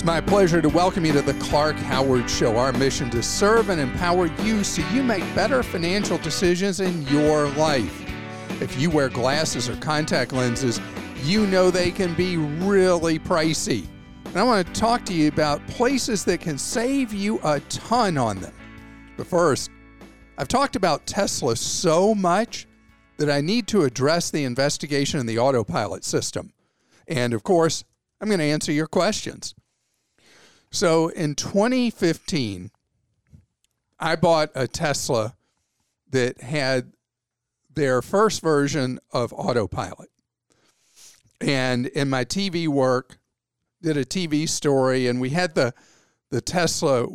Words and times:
It's 0.00 0.06
my 0.06 0.22
pleasure 0.22 0.62
to 0.62 0.68
welcome 0.70 1.04
you 1.04 1.12
to 1.12 1.20
the 1.20 1.34
Clark 1.34 1.76
Howard 1.76 2.30
Show. 2.30 2.56
Our 2.56 2.72
mission 2.72 3.10
to 3.10 3.22
serve 3.22 3.68
and 3.68 3.78
empower 3.78 4.28
you 4.42 4.64
so 4.64 4.80
you 4.94 5.02
make 5.02 5.22
better 5.34 5.62
financial 5.62 6.16
decisions 6.16 6.80
in 6.80 7.06
your 7.08 7.48
life. 7.50 8.10
If 8.62 8.80
you 8.80 8.88
wear 8.88 9.10
glasses 9.10 9.68
or 9.68 9.76
contact 9.76 10.32
lenses, 10.32 10.80
you 11.22 11.46
know 11.48 11.70
they 11.70 11.90
can 11.90 12.14
be 12.14 12.38
really 12.38 13.18
pricey. 13.18 13.86
And 14.24 14.38
I 14.38 14.42
want 14.42 14.66
to 14.66 14.72
talk 14.72 15.04
to 15.04 15.12
you 15.12 15.28
about 15.28 15.66
places 15.66 16.24
that 16.24 16.40
can 16.40 16.56
save 16.56 17.12
you 17.12 17.38
a 17.44 17.60
ton 17.68 18.16
on 18.16 18.40
them. 18.40 18.54
But 19.18 19.26
first, 19.26 19.70
I've 20.38 20.48
talked 20.48 20.76
about 20.76 21.04
Tesla 21.04 21.56
so 21.56 22.14
much 22.14 22.66
that 23.18 23.28
I 23.28 23.42
need 23.42 23.66
to 23.66 23.82
address 23.82 24.30
the 24.30 24.44
investigation 24.44 25.20
in 25.20 25.26
the 25.26 25.38
autopilot 25.38 26.04
system. 26.04 26.54
And 27.06 27.34
of 27.34 27.42
course, 27.42 27.84
I'm 28.18 28.28
going 28.28 28.40
to 28.40 28.46
answer 28.46 28.72
your 28.72 28.86
questions. 28.86 29.54
So 30.70 31.08
in 31.08 31.34
2015, 31.34 32.70
I 33.98 34.16
bought 34.16 34.50
a 34.54 34.68
Tesla 34.68 35.34
that 36.10 36.40
had 36.40 36.92
their 37.74 38.02
first 38.02 38.40
version 38.40 38.98
of 39.12 39.32
autopilot. 39.32 40.10
And 41.40 41.86
in 41.86 42.10
my 42.10 42.24
TV 42.24 42.68
work, 42.68 43.18
did 43.82 43.96
a 43.96 44.04
TV 44.04 44.48
story, 44.48 45.06
and 45.06 45.20
we 45.20 45.30
had 45.30 45.54
the 45.54 45.72
the 46.30 46.40
Tesla 46.40 47.06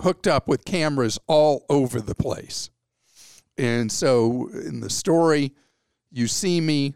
hooked 0.00 0.26
up 0.26 0.48
with 0.48 0.64
cameras 0.64 1.18
all 1.28 1.64
over 1.68 2.00
the 2.00 2.14
place. 2.14 2.70
And 3.56 3.92
so 3.92 4.48
in 4.52 4.80
the 4.80 4.90
story, 4.90 5.52
you 6.10 6.26
see 6.26 6.60
me 6.60 6.94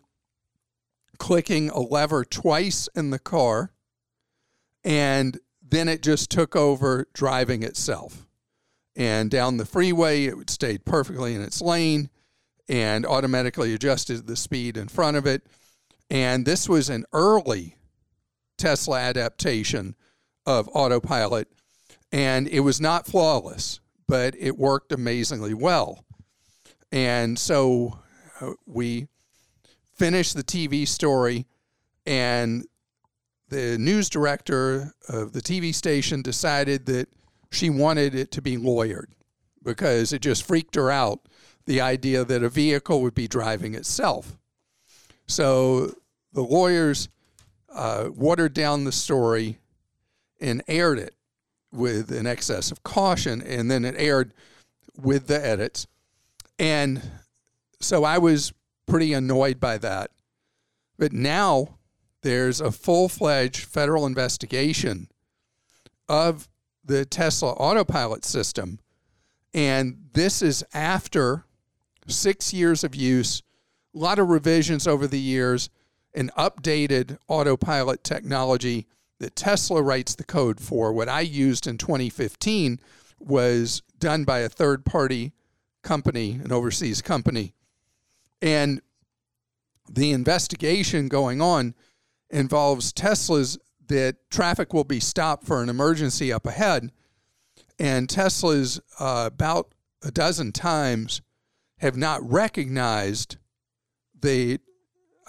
clicking 1.19 1.71
a 1.71 1.79
lever 1.79 2.25
twice 2.25 2.89
in 2.97 3.11
the 3.11 3.19
car, 3.19 3.73
and 4.83 5.39
then 5.71 5.89
it 5.89 6.03
just 6.03 6.31
took 6.31 6.57
over 6.57 7.09
driving 7.13 7.63
itself. 7.63 8.27
And 8.97 9.31
down 9.31 9.57
the 9.57 9.65
freeway, 9.65 10.25
it 10.25 10.51
stayed 10.51 10.85
perfectly 10.85 11.35
in 11.35 11.43
its 11.43 11.61
lane 11.61 12.11
and 12.69 13.07
automatically 13.07 13.73
adjusted 13.73 14.27
the 14.27 14.37
speed 14.37 14.77
in 14.77 14.89
front 14.89 15.17
of 15.17 15.27
it. 15.27 15.47
And 16.11 16.45
this 16.45 16.69
was 16.69 16.89
an 16.89 17.05
early 17.13 17.77
Tesla 18.57 18.99
adaptation 18.99 19.95
of 20.45 20.69
autopilot. 20.73 21.49
And 22.11 22.49
it 22.49 22.61
was 22.61 22.81
not 22.81 23.07
flawless, 23.07 23.81
but 24.07 24.35
it 24.39 24.59
worked 24.59 24.93
amazingly 24.93 25.55
well. 25.55 26.05
And 26.91 27.39
so 27.39 28.01
uh, 28.41 28.53
we 28.67 29.09
finished 29.95 30.35
the 30.35 30.45
TV 30.45 30.87
story, 30.87 31.47
and 32.07 32.65
the 33.49 33.79
news 33.79 34.09
director 34.09 34.93
of 35.09 35.33
the 35.33 35.41
TV 35.41 35.75
station 35.75 36.23
decided 36.23 36.87
that 36.87 37.09
she 37.51 37.71
wanted 37.71 38.15
it 38.15 38.31
to 38.33 38.43
be 38.43 38.57
lawyered 38.57 39.09
because 39.63 40.13
it 40.13 40.23
just 40.23 40.47
freaked 40.47 40.75
her 40.75 40.91
out 40.91 41.21
the 41.67 41.81
idea 41.81 42.25
that 42.25 42.43
a 42.43 42.49
vehicle 42.49 43.03
would 43.03 43.15
be 43.15 43.29
driving 43.29 43.75
itself. 43.75 44.39
So 45.27 45.95
the 46.33 46.43
lawyers 46.43 47.09
uh, 47.73 48.09
watered 48.15 48.55
down 48.55 48.85
the 48.85 48.93
story 48.93 49.59
and 50.41 50.63
aired 50.69 50.99
it 50.99 51.15
with 51.71 52.11
an 52.11 52.27
excess 52.27 52.71
of 52.71 52.83
caution, 52.83 53.43
and 53.43 53.71
then 53.71 53.85
it 53.85 53.95
aired 53.99 54.33
with 54.97 55.27
the 55.27 55.45
edits. 55.45 55.87
And 56.59 57.03
so 57.81 58.05
I 58.05 58.19
was 58.19 58.53
pretty 58.87 59.13
annoyed 59.13 59.61
by 59.61 59.79
that. 59.79 60.11
But 60.99 61.13
now 61.13 61.78
there's 62.23 62.61
a 62.61 62.73
full 62.73 63.09
fledged 63.09 63.65
federal 63.65 64.07
investigation 64.07 65.09
of 66.09 66.49
the 66.85 67.05
Tesla 67.05 67.53
autopilot 67.53 68.25
system. 68.25 68.81
And 69.55 70.09
this 70.13 70.43
is 70.43 70.65
after 70.73 71.45
six 72.07 72.53
years 72.53 72.83
of 72.85 72.95
use, 72.95 73.43
a 73.95 73.99
lot 73.99 74.19
of 74.19 74.29
revisions 74.29 74.87
over 74.87 75.07
the 75.07 75.21
years, 75.21 75.71
and 76.15 76.33
updated 76.35 77.19
autopilot 77.29 78.03
technology 78.03 78.87
that 79.19 79.37
Tesla 79.37 79.83
writes 79.83 80.15
the 80.15 80.25
code 80.25 80.61
for. 80.61 80.93
What 80.93 81.09
I 81.09 81.21
used 81.21 81.67
in 81.67 81.77
2015 81.77 82.81
was 83.19 83.83
done 83.99 84.25
by 84.25 84.41
a 84.41 84.49
third 84.49 84.85
party 84.85 85.33
company, 85.83 86.41
an 86.43 86.53
overseas 86.53 87.03
company. 87.03 87.55
And 88.41 88.81
the 89.91 90.13
investigation 90.13 91.09
going 91.09 91.41
on 91.41 91.75
involves 92.31 92.93
Teslas 92.93 93.59
that 93.89 94.17
traffic 94.31 94.73
will 94.73 94.85
be 94.85 95.01
stopped 95.01 95.47
for 95.47 95.63
an 95.63 95.69
emergency 95.69 96.33
up 96.33 96.47
ahead. 96.47 96.93
And 97.79 98.09
Teslas, 98.09 98.81
uh, 98.99 99.31
about 99.33 99.75
a 100.03 100.11
dozen 100.11 100.53
times, 100.53 101.23
have 101.79 101.97
not 101.97 102.29
recognized 102.29 103.37
the 104.21 104.59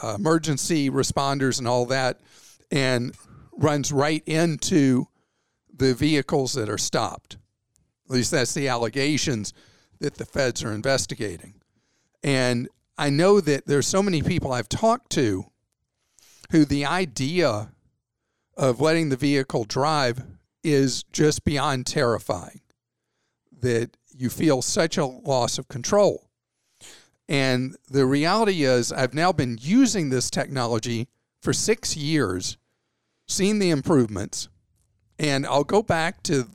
uh, 0.01 0.15
emergency 0.17 0.89
responders 0.89 1.59
and 1.59 1.67
all 1.67 1.85
that 1.85 2.19
and 2.71 3.15
runs 3.51 3.91
right 3.91 4.23
into 4.25 5.07
the 5.75 5.93
vehicles 5.93 6.53
that 6.53 6.69
are 6.69 6.77
stopped. 6.77 7.37
At 8.05 8.15
least 8.15 8.31
that's 8.31 8.53
the 8.53 8.67
allegations 8.67 9.53
that 9.99 10.15
the 10.15 10.25
feds 10.25 10.63
are 10.63 10.73
investigating. 10.73 11.55
And 12.23 12.67
I 12.97 13.09
know 13.09 13.39
that 13.39 13.67
there's 13.67 13.87
so 13.87 14.01
many 14.01 14.21
people 14.21 14.51
I've 14.51 14.69
talked 14.69 15.11
to 15.11 15.45
who 16.51 16.65
the 16.65 16.85
idea 16.85 17.71
of 18.57 18.81
letting 18.81 19.09
the 19.09 19.15
vehicle 19.15 19.63
drive 19.63 20.23
is 20.63 21.03
just 21.13 21.43
beyond 21.43 21.85
terrifying. 21.85 22.61
That 23.61 23.97
you 24.09 24.29
feel 24.29 24.61
such 24.61 24.97
a 24.97 25.05
loss 25.05 25.57
of 25.57 25.67
control. 25.67 26.29
And 27.27 27.77
the 27.89 28.05
reality 28.05 28.63
is, 28.63 28.91
I've 28.91 29.13
now 29.13 29.31
been 29.31 29.57
using 29.61 30.09
this 30.09 30.29
technology 30.29 31.07
for 31.41 31.53
six 31.53 31.95
years, 31.95 32.57
seen 33.27 33.59
the 33.59 33.69
improvements, 33.69 34.49
and 35.19 35.45
I'll 35.45 35.63
go 35.63 35.83
back 35.83 36.23
to 36.23 36.49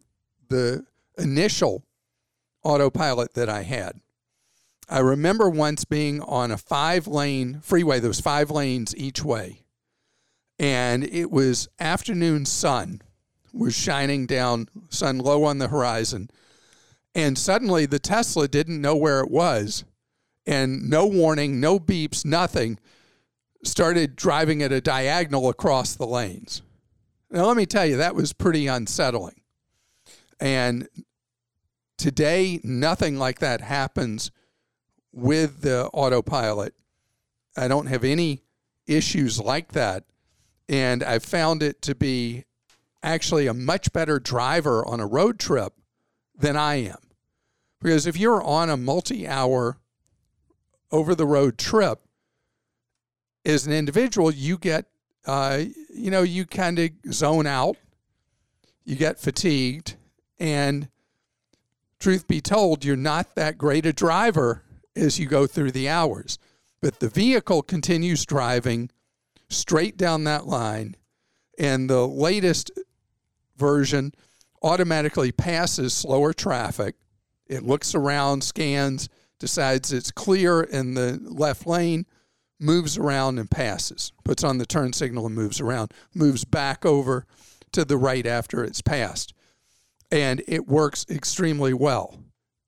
the 0.48 0.84
initial 1.16 1.84
autopilot 2.64 3.34
that 3.34 3.48
I 3.48 3.62
had. 3.62 4.00
I 4.88 4.98
remember 4.98 5.48
once 5.48 5.84
being 5.84 6.20
on 6.20 6.50
a 6.50 6.58
five 6.58 7.06
lane 7.06 7.60
freeway, 7.62 8.00
there 8.00 8.08
was 8.08 8.20
five 8.20 8.50
lanes 8.50 8.94
each 8.96 9.24
way 9.24 9.63
and 10.58 11.04
it 11.04 11.30
was 11.30 11.68
afternoon 11.80 12.44
sun 12.46 13.02
was 13.54 13.74
shining 13.74 14.26
down, 14.26 14.68
sun 14.88 15.18
low 15.18 15.44
on 15.44 15.58
the 15.58 15.68
horizon. 15.68 16.28
And 17.14 17.38
suddenly 17.38 17.86
the 17.86 18.00
Tesla 18.00 18.48
didn't 18.48 18.80
know 18.80 18.96
where 18.96 19.20
it 19.20 19.30
was, 19.30 19.84
and 20.46 20.90
no 20.90 21.06
warning, 21.06 21.60
no 21.60 21.78
beeps, 21.78 22.24
nothing, 22.24 22.78
started 23.62 24.16
driving 24.16 24.62
at 24.62 24.72
a 24.72 24.80
diagonal 24.80 25.48
across 25.48 25.94
the 25.94 26.06
lanes. 26.06 26.62
Now, 27.30 27.46
let 27.46 27.56
me 27.56 27.66
tell 27.66 27.86
you, 27.86 27.96
that 27.96 28.14
was 28.14 28.32
pretty 28.32 28.66
unsettling. 28.66 29.40
And 30.40 30.88
today, 31.96 32.60
nothing 32.62 33.18
like 33.18 33.38
that 33.38 33.60
happens 33.60 34.30
with 35.12 35.62
the 35.62 35.86
autopilot. 35.92 36.74
I 37.56 37.68
don't 37.68 37.86
have 37.86 38.04
any 38.04 38.42
issues 38.86 39.40
like 39.40 39.72
that 39.72 40.04
and 40.68 41.02
I 41.02 41.18
found 41.18 41.62
it 41.62 41.82
to 41.82 41.94
be 41.94 42.44
actually 43.02 43.46
a 43.46 43.54
much 43.54 43.92
better 43.92 44.18
driver 44.18 44.86
on 44.86 45.00
a 45.00 45.06
road 45.06 45.38
trip 45.38 45.74
than 46.36 46.56
I 46.56 46.76
am. 46.76 46.98
Because 47.80 48.06
if 48.06 48.16
you're 48.16 48.42
on 48.42 48.70
a 48.70 48.76
multi 48.76 49.28
hour 49.28 49.78
over 50.90 51.14
the 51.14 51.26
road 51.26 51.58
trip, 51.58 52.00
as 53.44 53.66
an 53.66 53.72
individual, 53.72 54.30
you 54.32 54.56
get, 54.56 54.86
uh, 55.26 55.62
you 55.94 56.10
know, 56.10 56.22
you 56.22 56.46
kind 56.46 56.78
of 56.78 56.90
zone 57.12 57.46
out, 57.46 57.76
you 58.84 58.96
get 58.96 59.18
fatigued, 59.18 59.96
and 60.38 60.88
truth 61.98 62.26
be 62.26 62.40
told, 62.40 62.84
you're 62.84 62.96
not 62.96 63.34
that 63.34 63.58
great 63.58 63.84
a 63.86 63.92
driver 63.92 64.62
as 64.96 65.18
you 65.18 65.26
go 65.26 65.46
through 65.46 65.72
the 65.72 65.88
hours. 65.88 66.38
But 66.80 67.00
the 67.00 67.08
vehicle 67.08 67.62
continues 67.62 68.24
driving 68.24 68.90
straight 69.48 69.96
down 69.96 70.24
that 70.24 70.46
line. 70.46 70.96
And 71.58 71.88
the 71.88 72.06
latest 72.06 72.70
version 73.56 74.12
automatically 74.62 75.30
passes 75.30 75.92
slower 75.92 76.32
traffic. 76.32 76.96
It 77.46 77.62
looks 77.62 77.94
around, 77.94 78.42
scans, 78.42 79.08
decides 79.38 79.92
it's 79.92 80.10
clear 80.10 80.62
in 80.62 80.94
the 80.94 81.20
left 81.22 81.66
lane, 81.66 82.06
moves 82.58 82.96
around 82.96 83.38
and 83.38 83.50
passes, 83.50 84.12
puts 84.24 84.42
on 84.42 84.58
the 84.58 84.66
turn 84.66 84.92
signal 84.92 85.26
and 85.26 85.34
moves 85.34 85.60
around, 85.60 85.92
moves 86.14 86.44
back 86.44 86.86
over 86.86 87.26
to 87.72 87.84
the 87.84 87.98
right 87.98 88.26
after 88.26 88.64
it's 88.64 88.80
passed. 88.80 89.34
And 90.10 90.42
it 90.46 90.66
works 90.66 91.04
extremely 91.10 91.74
well. 91.74 92.18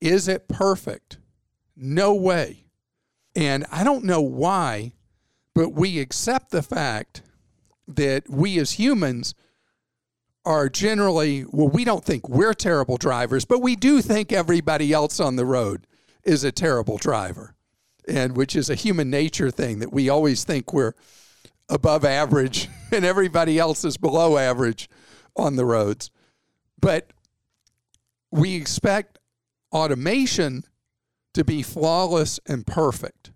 Is 0.00 0.28
it 0.28 0.49
perfect? 0.49 1.19
No 1.76 2.14
way. 2.14 2.64
And 3.34 3.64
I 3.70 3.84
don't 3.84 4.05
know 4.05 4.20
why, 4.20 4.93
but 5.56 5.73
we 5.73 6.00
accept 6.00 6.50
the 6.50 6.62
fact 6.62 7.23
that 7.88 8.29
we 8.29 8.58
as 8.58 8.73
humans 8.73 9.35
are 10.44 10.69
generally, 10.69 11.47
well, 11.50 11.70
we 11.70 11.82
don't 11.82 12.05
think 12.05 12.29
we're 12.29 12.53
terrible 12.53 12.99
drivers, 12.99 13.47
but 13.47 13.62
we 13.62 13.75
do 13.75 14.03
think 14.03 14.32
everybody 14.32 14.93
else 14.93 15.19
on 15.19 15.37
the 15.37 15.47
road 15.47 15.87
is 16.25 16.44
a 16.44 16.53
terrible 16.53 16.99
driver. 16.99 17.55
And 18.06 18.37
which 18.37 18.55
is 18.55 18.69
a 18.69 18.75
human 18.75 19.08
nature 19.08 19.50
thing 19.50 19.79
that 19.79 19.94
we 19.94 20.11
always 20.11 20.44
think 20.44 20.75
we're 20.75 20.93
above 21.70 22.05
average 22.05 22.69
and 22.93 23.06
everybody 23.06 23.59
else 23.59 23.82
is 23.82 23.97
below 23.97 24.37
average 24.37 24.91
on 25.37 25.56
the 25.56 25.64
roads. 25.64 26.11
But 26.79 27.14
we 28.31 28.56
expect 28.56 29.19
automation 29.73 30.64
to 31.32 31.44
be 31.44 31.62
flawless 31.62 32.41
and 32.44 32.67
perfect. 32.67 33.31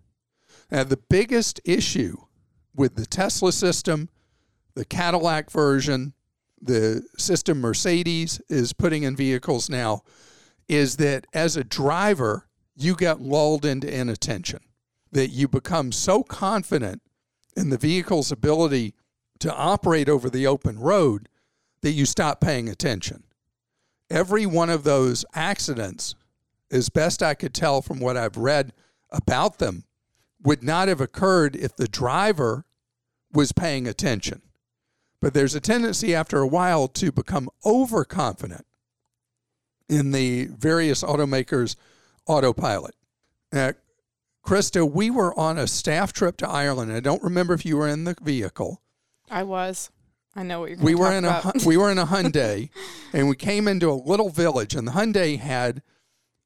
Now, 0.71 0.85
the 0.85 0.97
biggest 0.97 1.59
issue 1.65 2.15
with 2.73 2.95
the 2.95 3.05
Tesla 3.05 3.51
system, 3.51 4.09
the 4.73 4.85
Cadillac 4.85 5.51
version, 5.51 6.13
the 6.61 7.03
system 7.17 7.59
Mercedes 7.59 8.39
is 8.49 8.71
putting 8.71 9.03
in 9.03 9.15
vehicles 9.15 9.69
now 9.69 10.03
is 10.69 10.97
that 10.97 11.27
as 11.33 11.57
a 11.57 11.63
driver, 11.63 12.47
you 12.75 12.95
get 12.95 13.19
lulled 13.19 13.65
into 13.65 13.93
inattention, 13.93 14.61
that 15.11 15.27
you 15.27 15.47
become 15.47 15.91
so 15.91 16.23
confident 16.23 17.01
in 17.57 17.69
the 17.69 17.77
vehicle's 17.77 18.31
ability 18.31 18.93
to 19.39 19.53
operate 19.53 20.07
over 20.07 20.29
the 20.29 20.47
open 20.47 20.79
road 20.79 21.27
that 21.81 21.91
you 21.91 22.05
stop 22.05 22.39
paying 22.39 22.69
attention. 22.69 23.23
Every 24.09 24.45
one 24.45 24.69
of 24.69 24.83
those 24.83 25.25
accidents, 25.33 26.15
as 26.71 26.89
best 26.89 27.21
I 27.21 27.33
could 27.33 27.53
tell 27.53 27.81
from 27.81 27.99
what 27.99 28.15
I've 28.15 28.37
read 28.37 28.71
about 29.09 29.57
them, 29.57 29.83
would 30.43 30.63
not 30.63 30.87
have 30.87 31.01
occurred 31.01 31.55
if 31.55 31.75
the 31.75 31.87
driver 31.87 32.65
was 33.31 33.51
paying 33.51 33.87
attention. 33.87 34.41
But 35.19 35.33
there's 35.33 35.55
a 35.55 35.59
tendency 35.59 36.15
after 36.15 36.39
a 36.39 36.47
while 36.47 36.87
to 36.87 37.11
become 37.11 37.49
overconfident 37.65 38.65
in 39.87 40.11
the 40.11 40.45
various 40.45 41.03
automakers' 41.03 41.75
autopilot. 42.25 42.95
Now, 43.51 43.73
Krista, 44.43 44.89
we 44.89 45.11
were 45.11 45.37
on 45.37 45.59
a 45.59 45.67
staff 45.67 46.13
trip 46.13 46.37
to 46.37 46.49
Ireland. 46.49 46.91
I 46.91 46.99
don't 47.01 47.21
remember 47.21 47.53
if 47.53 47.65
you 47.65 47.77
were 47.77 47.87
in 47.87 48.05
the 48.05 48.15
vehicle. 48.21 48.81
I 49.29 49.43
was. 49.43 49.91
I 50.35 50.43
know 50.43 50.61
what 50.61 50.69
you're. 50.71 50.79
We 50.79 50.95
were 50.95 51.11
in 51.11 51.25
about. 51.25 51.63
a 51.63 51.67
we 51.67 51.77
were 51.77 51.91
in 51.91 51.99
a 51.99 52.05
Hyundai, 52.05 52.69
and 53.13 53.29
we 53.29 53.35
came 53.35 53.67
into 53.67 53.91
a 53.91 53.93
little 53.93 54.29
village, 54.29 54.73
and 54.73 54.87
the 54.87 54.93
Hyundai 54.93 55.37
had 55.37 55.83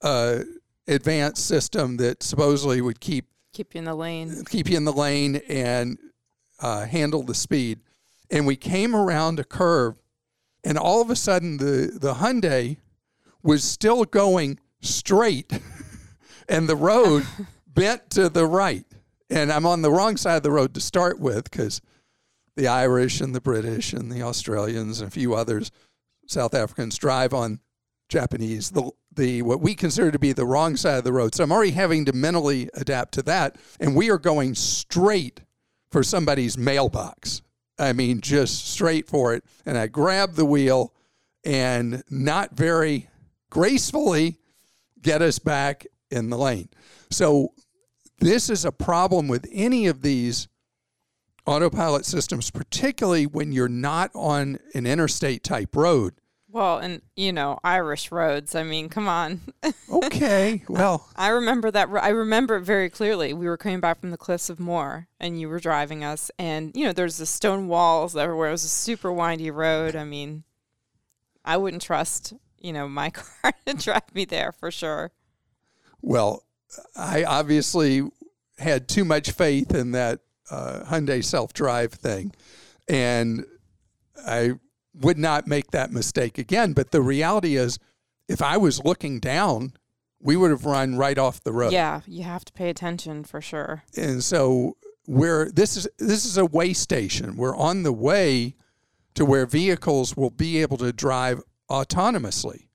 a 0.02 0.44
advanced 0.88 1.48
system 1.48 1.98
that 1.98 2.22
supposedly 2.22 2.82
would 2.82 3.00
keep 3.00 3.28
keep 3.56 3.74
you 3.74 3.80
in 3.80 3.86
the 3.86 3.96
lane, 3.96 4.46
keep 4.46 4.70
you 4.70 4.78
in 4.78 4.86
the 4.86 4.94
lane, 4.94 5.38
and 5.48 5.98
uh, 6.60 6.86
handle 6.86 7.24
the 7.24 7.34
speed 7.34 7.80
and 8.30 8.46
we 8.46 8.56
came 8.56 8.96
around 8.96 9.40
a 9.40 9.44
curve, 9.44 9.96
and 10.64 10.78
all 10.78 11.02
of 11.02 11.10
a 11.10 11.16
sudden 11.16 11.58
the 11.58 11.92
the 11.94 12.16
Hyundai 12.16 12.78
was 13.44 13.64
still 13.64 14.04
going 14.06 14.60
straight, 14.82 15.60
and 16.50 16.68
the 16.68 16.76
road 16.76 17.26
bent 17.68 18.10
to 18.12 18.30
the 18.30 18.46
right. 18.46 18.86
And 19.30 19.52
I'm 19.52 19.66
on 19.66 19.82
the 19.82 19.92
wrong 19.92 20.18
side 20.18 20.38
of 20.38 20.44
the 20.44 20.52
road 20.52 20.74
to 20.76 20.82
start 20.82 21.20
with 21.20 21.46
because 21.46 21.82
the 22.56 22.68
Irish 22.68 23.22
and 23.22 23.34
the 23.34 23.42
British 23.42 23.92
and 23.92 24.12
the 24.12 24.22
Australians 24.22 25.02
and 25.02 25.08
a 25.08 25.12
few 25.12 25.34
others, 25.34 25.72
South 26.28 26.54
Africans, 26.54 26.98
drive 26.98 27.34
on 27.34 27.60
Japanese, 28.08 28.70
the, 28.70 28.92
the 29.16 29.42
what 29.42 29.62
we 29.62 29.76
consider 29.76 30.12
to 30.12 30.20
be 30.20 30.34
the 30.34 30.46
wrong 30.46 30.76
side 30.76 30.98
of 30.98 31.04
the 31.04 31.14
road. 31.14 31.36
So 31.36 31.44
I'm 31.44 31.52
already 31.52 31.72
having 31.72 32.06
to 32.06 32.14
mentally 32.14 32.70
adapt 32.74 33.14
to 33.16 33.22
that. 33.24 33.58
And 33.80 33.96
we 33.96 34.10
are 34.10 34.18
going 34.18 34.56
straight 34.56 35.42
for 35.92 36.04
somebody's 36.04 36.58
mailbox. 36.58 37.42
I 37.78 37.94
mean, 37.94 38.22
just 38.22 38.70
straight 38.70 39.08
for 39.08 39.34
it. 39.34 39.44
And 39.66 39.78
I 39.78 39.88
grab 39.88 40.34
the 40.34 40.46
wheel 40.46 40.94
and 41.44 42.04
not 42.10 42.56
very 42.56 43.10
gracefully 43.50 44.38
get 45.02 45.22
us 45.22 45.40
back 45.40 45.86
in 46.10 46.30
the 46.30 46.38
lane. 46.38 46.70
So, 47.10 47.54
this 48.20 48.50
is 48.50 48.64
a 48.64 48.72
problem 48.72 49.28
with 49.28 49.46
any 49.52 49.88
of 49.88 50.02
these 50.02 50.48
autopilot 51.46 52.06
systems, 52.06 52.50
particularly 52.50 53.26
when 53.26 53.52
you're 53.52 53.68
not 53.68 54.10
on 54.16 54.58
an 54.74 54.86
interstate 54.86 55.44
type 55.44 55.76
road. 55.76 56.14
Well, 56.56 56.78
and 56.78 57.02
you 57.18 57.34
know, 57.34 57.60
Irish 57.66 58.14
roads. 58.14 58.56
I 58.56 58.64
mean, 58.64 58.88
come 58.88 59.10
on. 59.10 59.42
okay. 59.92 60.64
Well, 60.70 61.06
I 61.14 61.28
remember 61.28 61.70
that. 61.70 61.90
I 61.90 62.08
remember 62.08 62.56
it 62.56 62.62
very 62.62 62.90
clearly. 62.90 63.34
We 63.34 63.46
were 63.46 63.58
coming 63.58 63.82
back 63.82 64.00
from 64.00 64.12
the 64.12 64.18
Cliffs 64.18 64.50
of 64.50 64.58
Moher, 64.58 65.10
and 65.20 65.38
you 65.38 65.50
were 65.50 65.60
driving 65.60 66.06
us, 66.06 66.32
and 66.40 66.72
you 66.74 66.86
know, 66.86 66.94
there's 66.94 67.18
the 67.18 67.26
stone 67.26 67.68
walls 67.68 68.16
everywhere. 68.16 68.48
It 68.48 68.54
was 68.54 68.64
a 68.64 68.70
super 68.70 69.12
windy 69.12 69.52
road. 69.52 69.98
I 69.98 70.06
mean, 70.06 70.46
I 71.44 71.58
wouldn't 71.58 71.82
trust 71.82 72.32
you 72.58 72.72
know 72.72 72.88
my 72.88 73.10
car 73.42 73.52
to 73.66 73.74
drive 73.74 74.16
me 74.16 74.24
there 74.24 74.54
for 74.54 74.72
sure. 74.72 75.12
Well, 76.02 76.46
I 76.96 77.26
obviously 77.26 78.02
had 78.60 78.88
too 78.88 79.04
much 79.04 79.32
faith 79.32 79.76
in 79.76 79.92
that 79.92 80.22
uh, 80.50 80.86
Hyundai 80.86 81.22
self 81.22 81.52
drive 81.52 81.92
thing, 81.92 82.34
and 82.88 83.44
I 84.26 84.54
would 85.00 85.18
not 85.18 85.48
make 85.48 85.72
that 85.72 85.92
mistake 85.92 86.38
again. 86.38 86.74
But 86.74 86.92
the 86.92 87.02
reality 87.02 87.56
is, 87.56 87.80
if 88.28 88.42
I 88.42 88.58
was 88.58 88.84
looking 88.84 89.20
down, 89.20 89.74
we 90.20 90.36
would 90.36 90.52
have 90.52 90.66
run 90.66 90.98
right 90.98 91.18
off 91.18 91.44
the 91.44 91.54
road. 91.54 91.72
Yeah, 91.72 92.02
you 92.08 92.24
have 92.24 92.46
to 92.46 92.54
pay 92.54 92.70
attention 92.70 93.24
for 93.24 93.42
sure. 93.42 93.84
And 93.96 94.24
so 94.24 94.78
we're 95.08 95.52
this 95.52 95.78
is 95.78 95.88
this 96.00 96.26
is 96.26 96.38
a 96.38 96.46
way 96.46 96.74
station. 96.74 97.38
We're 97.38 97.56
on 97.56 97.84
the 97.84 97.94
way 97.94 98.56
to 99.14 99.26
where 99.26 99.46
vehicles 99.46 100.18
will 100.18 100.32
be 100.32 100.62
able 100.62 100.78
to 100.78 100.92
drive 100.92 101.42
autonomously, 101.70 102.68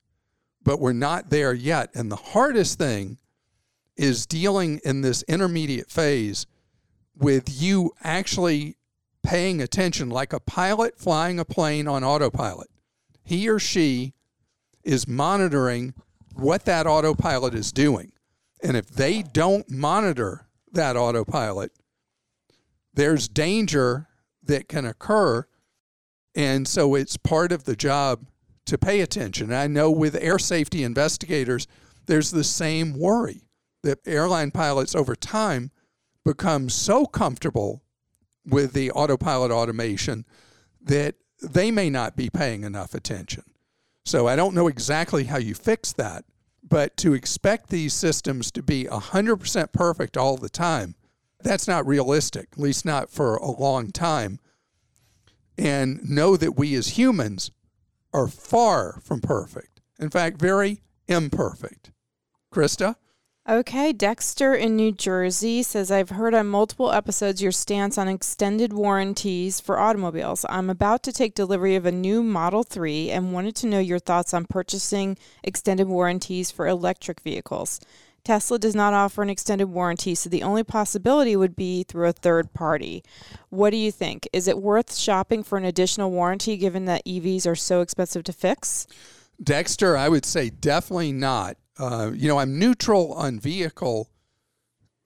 but 0.62 0.80
we're 0.80 0.92
not 0.92 1.30
there 1.30 1.52
yet. 1.52 1.90
And 1.94 2.10
the 2.10 2.16
hardest 2.16 2.78
thing 2.78 3.18
is 3.96 4.26
dealing 4.26 4.80
in 4.84 5.02
this 5.02 5.22
intermediate 5.24 5.90
phase 5.90 6.46
with 7.16 7.60
you 7.60 7.92
actually 8.02 8.76
paying 9.22 9.60
attention 9.60 10.10
like 10.10 10.32
a 10.32 10.40
pilot 10.40 10.98
flying 10.98 11.38
a 11.38 11.44
plane 11.44 11.86
on 11.86 12.04
autopilot. 12.04 12.68
He 13.22 13.48
or 13.48 13.58
she 13.58 14.14
is 14.82 15.06
monitoring 15.06 15.94
what 16.34 16.64
that 16.64 16.86
autopilot 16.86 17.54
is 17.54 17.72
doing. 17.72 18.12
And 18.62 18.76
if 18.76 18.88
they 18.88 19.22
don't 19.22 19.70
monitor 19.70 20.48
that 20.72 20.96
autopilot, 20.96 21.72
there's 22.94 23.28
danger 23.28 24.08
that 24.42 24.68
can 24.68 24.84
occur. 24.84 25.46
And 26.34 26.66
so 26.66 26.94
it's 26.94 27.16
part 27.16 27.52
of 27.52 27.64
the 27.64 27.76
job 27.76 28.26
to 28.66 28.78
pay 28.78 29.00
attention. 29.00 29.52
I 29.52 29.66
know 29.66 29.90
with 29.90 30.16
air 30.16 30.38
safety 30.38 30.82
investigators, 30.82 31.66
there's 32.06 32.30
the 32.30 32.44
same 32.44 32.98
worry 32.98 33.42
that 33.82 34.06
airline 34.06 34.50
pilots 34.50 34.94
over 34.94 35.16
time 35.16 35.70
become 36.24 36.68
so 36.68 37.06
comfortable 37.06 37.82
with 38.46 38.72
the 38.72 38.90
autopilot 38.92 39.50
automation 39.50 40.24
that 40.82 41.14
they 41.42 41.70
may 41.70 41.90
not 41.90 42.16
be 42.16 42.30
paying 42.30 42.64
enough 42.64 42.94
attention. 42.94 43.44
So 44.04 44.26
I 44.26 44.36
don't 44.36 44.54
know 44.54 44.68
exactly 44.68 45.24
how 45.24 45.38
you 45.38 45.54
fix 45.54 45.92
that, 45.94 46.24
but 46.66 46.96
to 46.98 47.14
expect 47.14 47.68
these 47.68 47.92
systems 47.92 48.50
to 48.52 48.62
be 48.62 48.84
100% 48.84 49.72
perfect 49.72 50.16
all 50.16 50.36
the 50.36 50.48
time, 50.48 50.94
that's 51.42 51.68
not 51.68 51.86
realistic, 51.86 52.48
at 52.52 52.58
least 52.58 52.84
not 52.84 53.10
for 53.10 53.36
a 53.36 53.50
long 53.50 53.90
time. 53.90 54.38
And 55.56 56.08
know 56.08 56.36
that 56.36 56.56
we 56.56 56.74
as 56.74 56.98
humans 56.98 57.50
are 58.12 58.28
far 58.28 59.00
from 59.02 59.20
perfect. 59.20 59.80
In 59.98 60.10
fact, 60.10 60.38
very 60.38 60.82
imperfect. 61.06 61.92
Krista? 62.52 62.96
Okay, 63.48 63.94
Dexter 63.94 64.54
in 64.54 64.76
New 64.76 64.92
Jersey 64.92 65.62
says 65.62 65.90
I've 65.90 66.10
heard 66.10 66.34
on 66.34 66.46
multiple 66.46 66.92
episodes 66.92 67.42
your 67.42 67.52
stance 67.52 67.96
on 67.96 68.06
extended 68.06 68.74
warranties 68.74 69.60
for 69.60 69.78
automobiles. 69.80 70.44
I'm 70.50 70.68
about 70.68 71.02
to 71.04 71.12
take 71.12 71.34
delivery 71.34 71.74
of 71.74 71.86
a 71.86 71.90
new 71.90 72.22
Model 72.22 72.62
3 72.62 73.10
and 73.10 73.32
wanted 73.32 73.56
to 73.56 73.66
know 73.66 73.78
your 73.78 73.98
thoughts 73.98 74.34
on 74.34 74.44
purchasing 74.44 75.16
extended 75.42 75.88
warranties 75.88 76.50
for 76.50 76.68
electric 76.68 77.20
vehicles. 77.20 77.80
Tesla 78.24 78.58
does 78.58 78.74
not 78.74 78.92
offer 78.92 79.22
an 79.22 79.30
extended 79.30 79.68
warranty, 79.68 80.14
so 80.14 80.28
the 80.28 80.42
only 80.42 80.62
possibility 80.62 81.34
would 81.34 81.56
be 81.56 81.82
through 81.82 82.08
a 82.08 82.12
third 82.12 82.52
party. 82.52 83.02
What 83.48 83.70
do 83.70 83.78
you 83.78 83.90
think? 83.90 84.28
Is 84.34 84.48
it 84.48 84.58
worth 84.58 84.94
shopping 84.94 85.42
for 85.42 85.56
an 85.56 85.64
additional 85.64 86.10
warranty 86.10 86.58
given 86.58 86.84
that 86.84 87.06
EVs 87.06 87.46
are 87.46 87.56
so 87.56 87.80
expensive 87.80 88.22
to 88.24 88.34
fix? 88.34 88.86
Dexter, 89.42 89.96
I 89.96 90.10
would 90.10 90.26
say 90.26 90.50
definitely 90.50 91.12
not. 91.12 91.56
Uh, 91.80 92.10
you 92.14 92.28
know, 92.28 92.38
I'm 92.38 92.58
neutral 92.58 93.14
on 93.14 93.40
vehicle 93.40 94.10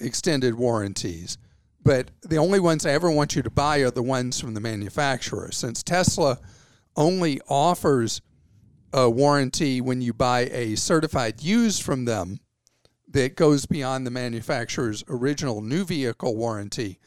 extended 0.00 0.56
warranties, 0.56 1.38
but 1.84 2.10
the 2.22 2.38
only 2.38 2.58
ones 2.58 2.84
I 2.84 2.90
ever 2.90 3.10
want 3.12 3.36
you 3.36 3.42
to 3.42 3.50
buy 3.50 3.78
are 3.78 3.92
the 3.92 4.02
ones 4.02 4.40
from 4.40 4.54
the 4.54 4.60
manufacturer. 4.60 5.52
Since 5.52 5.84
Tesla 5.84 6.40
only 6.96 7.40
offers 7.48 8.20
a 8.92 9.08
warranty 9.08 9.80
when 9.80 10.02
you 10.02 10.12
buy 10.12 10.48
a 10.50 10.74
certified 10.74 11.42
used 11.42 11.82
from 11.82 12.06
them 12.06 12.40
that 13.08 13.36
goes 13.36 13.66
beyond 13.66 14.04
the 14.04 14.10
manufacturer's 14.10 15.04
original 15.08 15.60
new 15.60 15.84
vehicle 15.84 16.36
warranty, 16.36 16.98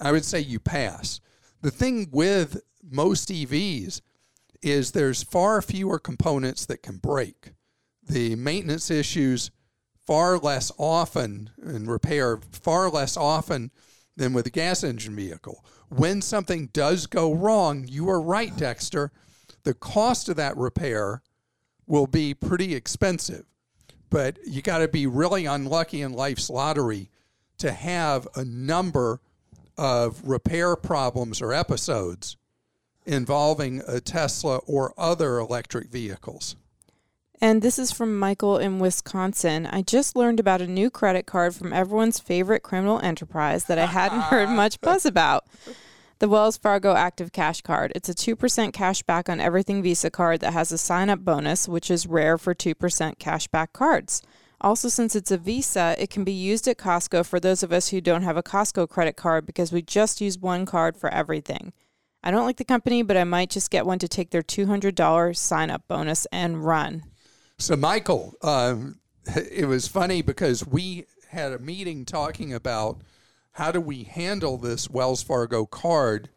I 0.00 0.10
would 0.10 0.24
say 0.24 0.40
you 0.40 0.58
pass. 0.58 1.20
The 1.62 1.70
thing 1.70 2.08
with 2.10 2.60
most 2.82 3.28
EVs 3.28 4.00
is 4.60 4.90
there's 4.90 5.22
far 5.22 5.62
fewer 5.62 6.00
components 6.00 6.66
that 6.66 6.82
can 6.82 6.96
break. 6.96 7.53
The 8.08 8.36
maintenance 8.36 8.90
issues 8.90 9.50
far 10.06 10.38
less 10.38 10.70
often 10.78 11.50
and 11.62 11.88
repair 11.88 12.40
far 12.52 12.90
less 12.90 13.16
often 13.16 13.70
than 14.16 14.32
with 14.32 14.46
a 14.46 14.50
gas 14.50 14.84
engine 14.84 15.16
vehicle. 15.16 15.64
When 15.88 16.22
something 16.22 16.68
does 16.72 17.06
go 17.06 17.32
wrong, 17.32 17.86
you 17.88 18.08
are 18.10 18.20
right, 18.20 18.54
Dexter. 18.56 19.10
The 19.64 19.74
cost 19.74 20.28
of 20.28 20.36
that 20.36 20.56
repair 20.56 21.22
will 21.86 22.06
be 22.06 22.34
pretty 22.34 22.74
expensive, 22.74 23.46
but 24.10 24.38
you 24.46 24.62
got 24.62 24.78
to 24.78 24.88
be 24.88 25.06
really 25.06 25.46
unlucky 25.46 26.02
in 26.02 26.12
life's 26.12 26.50
lottery 26.50 27.10
to 27.58 27.72
have 27.72 28.28
a 28.34 28.44
number 28.44 29.20
of 29.76 30.22
repair 30.26 30.76
problems 30.76 31.40
or 31.42 31.52
episodes 31.52 32.36
involving 33.06 33.82
a 33.86 34.00
Tesla 34.00 34.58
or 34.66 34.94
other 34.96 35.38
electric 35.38 35.88
vehicles. 35.88 36.56
And 37.44 37.60
this 37.60 37.78
is 37.78 37.92
from 37.92 38.18
Michael 38.18 38.56
in 38.56 38.78
Wisconsin. 38.78 39.66
I 39.66 39.82
just 39.82 40.16
learned 40.16 40.40
about 40.40 40.62
a 40.62 40.66
new 40.66 40.88
credit 40.88 41.26
card 41.26 41.54
from 41.54 41.74
everyone's 41.74 42.18
favorite 42.18 42.62
criminal 42.62 42.98
enterprise 43.00 43.66
that 43.66 43.78
I 43.78 43.84
hadn't 43.84 44.20
heard 44.32 44.48
much 44.48 44.80
buzz 44.80 45.04
about. 45.04 45.44
The 46.20 46.28
Wells 46.30 46.56
Fargo 46.56 46.94
Active 46.94 47.32
Cash 47.32 47.60
Card. 47.60 47.92
It's 47.94 48.08
a 48.08 48.14
2% 48.14 48.72
cash 48.72 49.02
back 49.02 49.28
on 49.28 49.40
everything 49.40 49.82
Visa 49.82 50.10
card 50.10 50.40
that 50.40 50.54
has 50.54 50.72
a 50.72 50.78
sign 50.78 51.10
up 51.10 51.18
bonus, 51.18 51.68
which 51.68 51.90
is 51.90 52.06
rare 52.06 52.38
for 52.38 52.54
2% 52.54 53.18
cash 53.18 53.46
back 53.48 53.74
cards. 53.74 54.22
Also, 54.62 54.88
since 54.88 55.14
it's 55.14 55.30
a 55.30 55.36
Visa, 55.36 55.94
it 55.98 56.08
can 56.08 56.24
be 56.24 56.32
used 56.32 56.66
at 56.66 56.78
Costco 56.78 57.26
for 57.26 57.38
those 57.38 57.62
of 57.62 57.72
us 57.72 57.88
who 57.88 58.00
don't 58.00 58.22
have 58.22 58.38
a 58.38 58.42
Costco 58.42 58.88
credit 58.88 59.16
card 59.16 59.44
because 59.44 59.70
we 59.70 59.82
just 59.82 60.22
use 60.22 60.38
one 60.38 60.64
card 60.64 60.96
for 60.96 61.10
everything. 61.10 61.74
I 62.22 62.30
don't 62.30 62.46
like 62.46 62.56
the 62.56 62.64
company, 62.64 63.02
but 63.02 63.18
I 63.18 63.24
might 63.24 63.50
just 63.50 63.70
get 63.70 63.84
one 63.84 63.98
to 63.98 64.08
take 64.08 64.30
their 64.30 64.40
$200 64.40 65.36
sign 65.36 65.68
up 65.68 65.86
bonus 65.86 66.26
and 66.32 66.64
run. 66.64 67.04
So, 67.58 67.76
Michael, 67.76 68.34
um, 68.42 69.00
it 69.50 69.66
was 69.66 69.88
funny 69.88 70.22
because 70.22 70.66
we 70.66 71.06
had 71.28 71.52
a 71.52 71.58
meeting 71.58 72.04
talking 72.04 72.52
about 72.52 73.00
how 73.52 73.70
do 73.70 73.80
we 73.80 74.04
handle 74.04 74.58
this 74.58 74.90
Wells 74.90 75.22
Fargo 75.22 75.64
card 75.64 76.30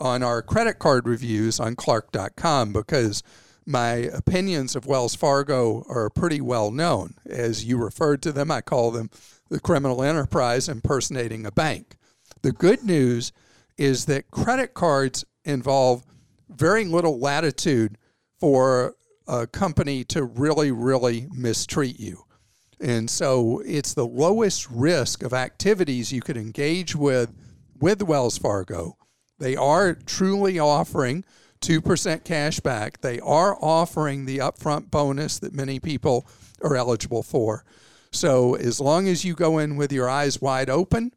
on 0.00 0.22
our 0.22 0.42
credit 0.42 0.78
card 0.78 1.06
reviews 1.06 1.60
on 1.60 1.76
Clark.com 1.76 2.72
because 2.72 3.22
my 3.64 3.90
opinions 3.92 4.74
of 4.74 4.86
Wells 4.86 5.14
Fargo 5.14 5.84
are 5.88 6.10
pretty 6.10 6.40
well 6.40 6.72
known. 6.72 7.14
As 7.24 7.64
you 7.64 7.78
referred 7.78 8.22
to 8.22 8.32
them, 8.32 8.50
I 8.50 8.60
call 8.60 8.90
them 8.90 9.10
the 9.48 9.60
criminal 9.60 10.02
enterprise 10.02 10.68
impersonating 10.68 11.46
a 11.46 11.52
bank. 11.52 11.96
The 12.42 12.52
good 12.52 12.82
news 12.82 13.32
is 13.78 14.06
that 14.06 14.30
credit 14.32 14.74
cards 14.74 15.24
involve 15.44 16.04
very 16.48 16.84
little 16.84 17.20
latitude 17.20 17.96
for 18.40 18.96
a 19.26 19.46
company 19.46 20.04
to 20.04 20.24
really, 20.24 20.70
really 20.70 21.28
mistreat 21.32 21.98
you. 21.98 22.24
And 22.80 23.08
so 23.08 23.62
it's 23.64 23.94
the 23.94 24.06
lowest 24.06 24.68
risk 24.68 25.22
of 25.22 25.32
activities 25.32 26.12
you 26.12 26.20
could 26.20 26.36
engage 26.36 26.96
with 26.96 27.32
with 27.80 28.02
Wells 28.02 28.38
Fargo. 28.38 28.96
They 29.38 29.56
are 29.56 29.94
truly 29.94 30.58
offering 30.58 31.24
2% 31.60 32.24
cash 32.24 32.60
back. 32.60 33.00
They 33.00 33.20
are 33.20 33.56
offering 33.60 34.24
the 34.24 34.38
upfront 34.38 34.90
bonus 34.90 35.38
that 35.38 35.54
many 35.54 35.80
people 35.80 36.26
are 36.62 36.76
eligible 36.76 37.22
for. 37.22 37.64
So 38.10 38.54
as 38.54 38.80
long 38.80 39.08
as 39.08 39.24
you 39.24 39.34
go 39.34 39.58
in 39.58 39.76
with 39.76 39.92
your 39.92 40.08
eyes 40.08 40.40
wide 40.40 40.68
open, 40.68 41.12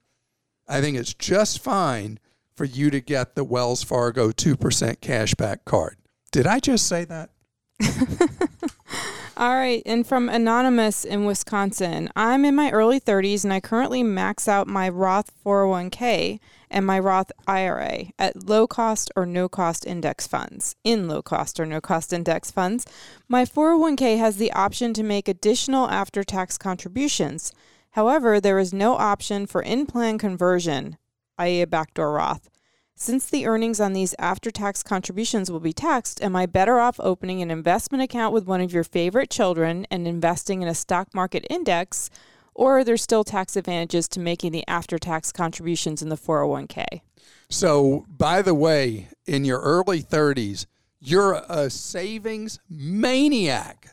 I 0.67 0.81
think 0.81 0.97
it's 0.97 1.13
just 1.13 1.63
fine 1.63 2.19
for 2.55 2.65
you 2.65 2.89
to 2.89 3.01
get 3.01 3.35
the 3.35 3.43
Wells 3.43 3.83
Fargo 3.83 4.31
2% 4.31 4.55
cashback 4.99 5.65
card. 5.65 5.97
Did 6.31 6.47
I 6.47 6.59
just 6.59 6.87
say 6.87 7.05
that? 7.05 7.29
All 9.37 9.53
right, 9.53 9.83
and 9.85 10.07
from 10.07 10.29
Anonymous 10.29 11.03
in 11.03 11.25
Wisconsin, 11.25 12.09
I'm 12.15 12.45
in 12.45 12.55
my 12.55 12.71
early 12.71 13.01
30s 13.01 13.43
and 13.43 13.51
I 13.51 13.59
currently 13.59 14.01
max 14.01 14.47
out 14.47 14.67
my 14.67 14.87
Roth 14.87 15.29
401k 15.45 16.39
and 16.71 16.85
my 16.85 16.99
Roth 16.99 17.31
IRA 17.45 18.05
at 18.17 18.47
low 18.47 18.65
cost 18.65 19.11
or 19.15 19.25
no 19.25 19.49
cost 19.49 19.85
index 19.85 20.25
funds. 20.25 20.75
In 20.85 21.09
low 21.09 21.21
cost 21.21 21.59
or 21.59 21.65
no 21.65 21.81
cost 21.81 22.13
index 22.13 22.49
funds, 22.49 22.85
my 23.27 23.43
401k 23.43 24.17
has 24.17 24.37
the 24.37 24.53
option 24.53 24.93
to 24.93 25.03
make 25.03 25.27
additional 25.27 25.89
after 25.89 26.23
tax 26.23 26.57
contributions. 26.57 27.51
However, 27.91 28.39
there 28.39 28.59
is 28.59 28.73
no 28.73 28.95
option 28.95 29.47
for 29.47 29.61
in 29.61 29.85
plan 29.85 30.17
conversion, 30.17 30.97
i.e., 31.37 31.61
a 31.61 31.67
backdoor 31.67 32.13
Roth. 32.13 32.49
Since 32.97 33.25
the 33.25 33.45
earnings 33.45 33.81
on 33.81 33.91
these 33.91 34.15
after 34.19 34.49
tax 34.49 34.81
contributions 34.81 35.51
will 35.51 35.59
be 35.59 35.73
taxed, 35.73 36.23
am 36.23 36.33
I 36.33 36.45
better 36.45 36.79
off 36.79 36.97
opening 37.01 37.41
an 37.41 37.51
investment 37.51 38.01
account 38.01 38.33
with 38.33 38.47
one 38.47 38.61
of 38.61 38.71
your 38.71 38.85
favorite 38.85 39.29
children 39.29 39.85
and 39.91 40.07
investing 40.07 40.61
in 40.61 40.69
a 40.69 40.73
stock 40.73 41.13
market 41.13 41.45
index? 41.49 42.09
Or 42.53 42.79
are 42.79 42.83
there 42.85 42.95
still 42.95 43.25
tax 43.25 43.57
advantages 43.57 44.07
to 44.09 44.21
making 44.21 44.53
the 44.53 44.63
after 44.65 44.97
tax 44.97 45.33
contributions 45.33 46.01
in 46.01 46.07
the 46.07 46.15
401k? 46.15 47.01
So, 47.49 48.05
by 48.07 48.41
the 48.41 48.55
way, 48.55 49.09
in 49.25 49.43
your 49.43 49.59
early 49.59 50.01
30s, 50.01 50.65
you're 51.01 51.43
a 51.49 51.69
savings 51.69 52.59
maniac, 52.69 53.89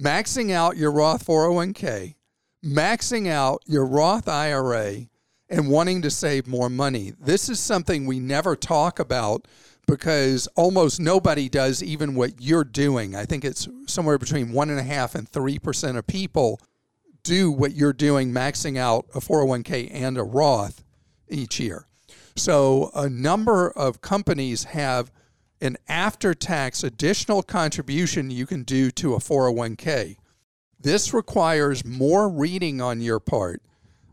maxing 0.00 0.52
out 0.52 0.76
your 0.76 0.92
Roth 0.92 1.26
401k, 1.26 2.14
maxing 2.64 3.26
out 3.26 3.62
your 3.66 3.84
Roth 3.84 4.28
IRA 4.28 5.08
and 5.48 5.68
wanting 5.68 6.02
to 6.02 6.10
save 6.10 6.46
more 6.46 6.68
money. 6.68 7.12
This 7.20 7.48
is 7.48 7.58
something 7.58 8.06
we 8.06 8.20
never 8.20 8.54
talk 8.54 8.98
about 8.98 9.46
because 9.86 10.46
almost 10.54 11.00
nobody 11.00 11.48
does 11.48 11.82
even 11.82 12.14
what 12.14 12.40
you're 12.40 12.64
doing. 12.64 13.16
I 13.16 13.24
think 13.24 13.44
it's 13.44 13.66
somewhere 13.86 14.18
between 14.18 14.52
one 14.52 14.68
and 14.68 14.78
a 14.78 14.82
half 14.82 15.14
and 15.14 15.28
three 15.28 15.58
percent 15.58 15.96
of 15.96 16.06
people 16.06 16.60
do 17.22 17.50
what 17.50 17.74
you're 17.74 17.92
doing, 17.92 18.32
maxing 18.32 18.78
out 18.78 19.06
a 19.14 19.20
401k 19.20 19.90
and 19.92 20.16
a 20.16 20.22
Roth 20.22 20.84
each 21.28 21.58
year. 21.60 21.86
So 22.36 22.90
a 22.94 23.08
number 23.08 23.70
of 23.70 24.00
companies 24.00 24.64
have 24.64 25.10
an 25.60 25.76
after 25.88 26.34
tax 26.34 26.84
additional 26.84 27.42
contribution 27.42 28.30
you 28.30 28.46
can 28.46 28.62
do 28.62 28.90
to 28.92 29.14
a 29.14 29.18
401k. 29.18 30.16
This 30.80 31.12
requires 31.12 31.84
more 31.84 32.28
reading 32.28 32.80
on 32.80 33.00
your 33.00 33.18
part 33.18 33.60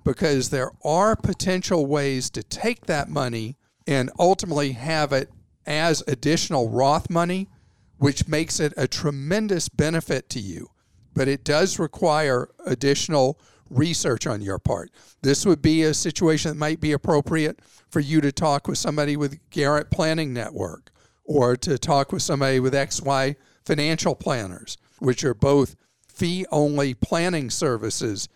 because 0.06 0.50
there 0.50 0.72
are 0.86 1.16
potential 1.16 1.86
ways 1.86 2.30
to 2.30 2.44
take 2.44 2.86
that 2.86 3.10
money 3.10 3.58
and 3.88 4.12
ultimately 4.18 4.72
have 4.72 5.12
it 5.12 5.30
as 5.66 6.04
additional 6.08 6.70
Roth 6.70 7.10
money, 7.10 7.50
which 7.98 8.28
makes 8.28 8.60
it 8.60 8.74
a 8.78 8.88
tremendous 8.88 9.68
benefit 9.68 10.30
to 10.30 10.40
you. 10.40 10.70
But 11.14 11.28
it 11.28 11.44
does 11.44 11.80
require 11.80 12.50
additional 12.66 13.40
research 13.70 14.28
on 14.28 14.42
your 14.42 14.60
part. 14.60 14.92
This 15.24 15.46
would 15.46 15.62
be 15.62 15.82
a 15.82 15.94
situation 15.94 16.50
that 16.50 16.58
might 16.58 16.80
be 16.80 16.92
appropriate 16.92 17.60
for 17.90 18.00
you 18.00 18.22
to 18.22 18.32
talk 18.32 18.68
with 18.68 18.78
somebody 18.78 19.18
with 19.18 19.40
Garrett 19.50 19.90
Planning 19.90 20.34
Network 20.34 20.92
or 21.24 21.56
to 21.58 21.80
talk 21.80 22.12
with 22.12 22.22
somebody 22.22 22.60
with 22.60 22.74
XY 22.74 23.36
Financial 23.66 24.14
Planners, 24.14 24.78
which 25.00 25.24
are 25.24 25.34
both 25.34 25.76
fee 26.08 26.46
only 26.52 26.94
planning 26.94 27.50
services 27.50 28.30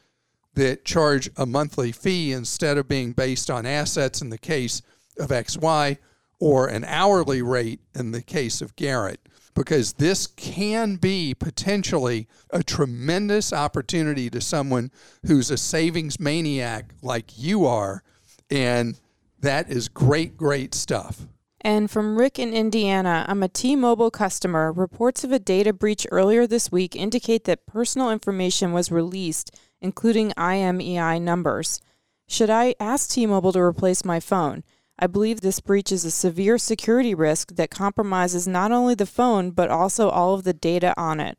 that 0.60 0.84
charge 0.84 1.30
a 1.38 1.46
monthly 1.46 1.92
fee 1.92 2.34
instead 2.34 2.78
of 2.78 2.88
being 2.88 3.14
based 3.14 3.50
on 3.50 3.66
assets 3.66 4.22
in 4.22 4.30
the 4.30 4.38
case 4.38 4.82
of 5.18 5.30
XY 5.30 5.98
or 6.38 6.68
an 6.68 6.84
hourly 6.84 7.42
rate 7.42 7.80
in 7.96 8.12
the 8.12 8.22
case 8.22 8.62
of 8.62 8.76
Garrett, 8.76 9.22
because 9.56 9.94
this 9.94 10.28
can 10.28 10.98
be 10.98 11.34
potentially 11.34 12.28
a 12.50 12.62
tremendous 12.62 13.54
opportunity 13.54 14.30
to 14.30 14.42
someone 14.42 14.92
who's 15.26 15.50
a 15.50 15.58
savings 15.58 16.20
maniac 16.20 16.94
like 17.02 17.38
you 17.38 17.66
are. 17.66 18.04
And 18.52 19.00
that 19.40 19.70
is 19.70 19.88
great, 19.88 20.36
great 20.36 20.76
stuff. 20.76 21.26
And 21.62 21.90
from 21.90 22.18
Rick 22.18 22.38
in 22.38 22.54
Indiana, 22.54 23.26
I'm 23.28 23.44
a 23.44 23.50
T 23.50 23.76
Mobile 23.78 24.12
customer. 24.12 24.72
Reports 24.72 25.24
of 25.24 25.32
a 25.32 25.40
data 25.40 25.74
breach 25.74 26.06
earlier 26.12 26.48
this 26.48 26.70
week 26.72 26.96
indicate 26.96 27.46
that 27.46 27.66
personal 27.66 28.12
information 28.12 28.72
was 28.72 28.92
released 28.92 29.58
including 29.82 30.32
IMEI 30.32 31.22
numbers. 31.22 31.82
Should 32.28 32.50
I 32.50 32.76
ask 32.80 33.10
T 33.10 33.26
Mobile 33.26 33.54
to 33.54 33.60
replace 33.60 34.06
my 34.06 34.20
phone? 34.20 34.64
I 35.00 35.08
believe 35.08 35.42
this 35.42 35.60
breach 35.60 35.92
is 35.92 36.04
a 36.04 36.12
severe 36.12 36.58
security 36.58 37.16
risk 37.16 37.56
that 37.56 37.70
compromises 37.70 38.48
not 38.48 38.72
only 38.72 38.96
the 38.96 39.06
phone, 39.06 39.52
but 39.52 39.70
also 39.70 40.10
all 40.10 40.34
of 40.34 40.44
the 40.44 40.54
data 40.54 40.94
on 40.98 41.20
it. 41.20 41.38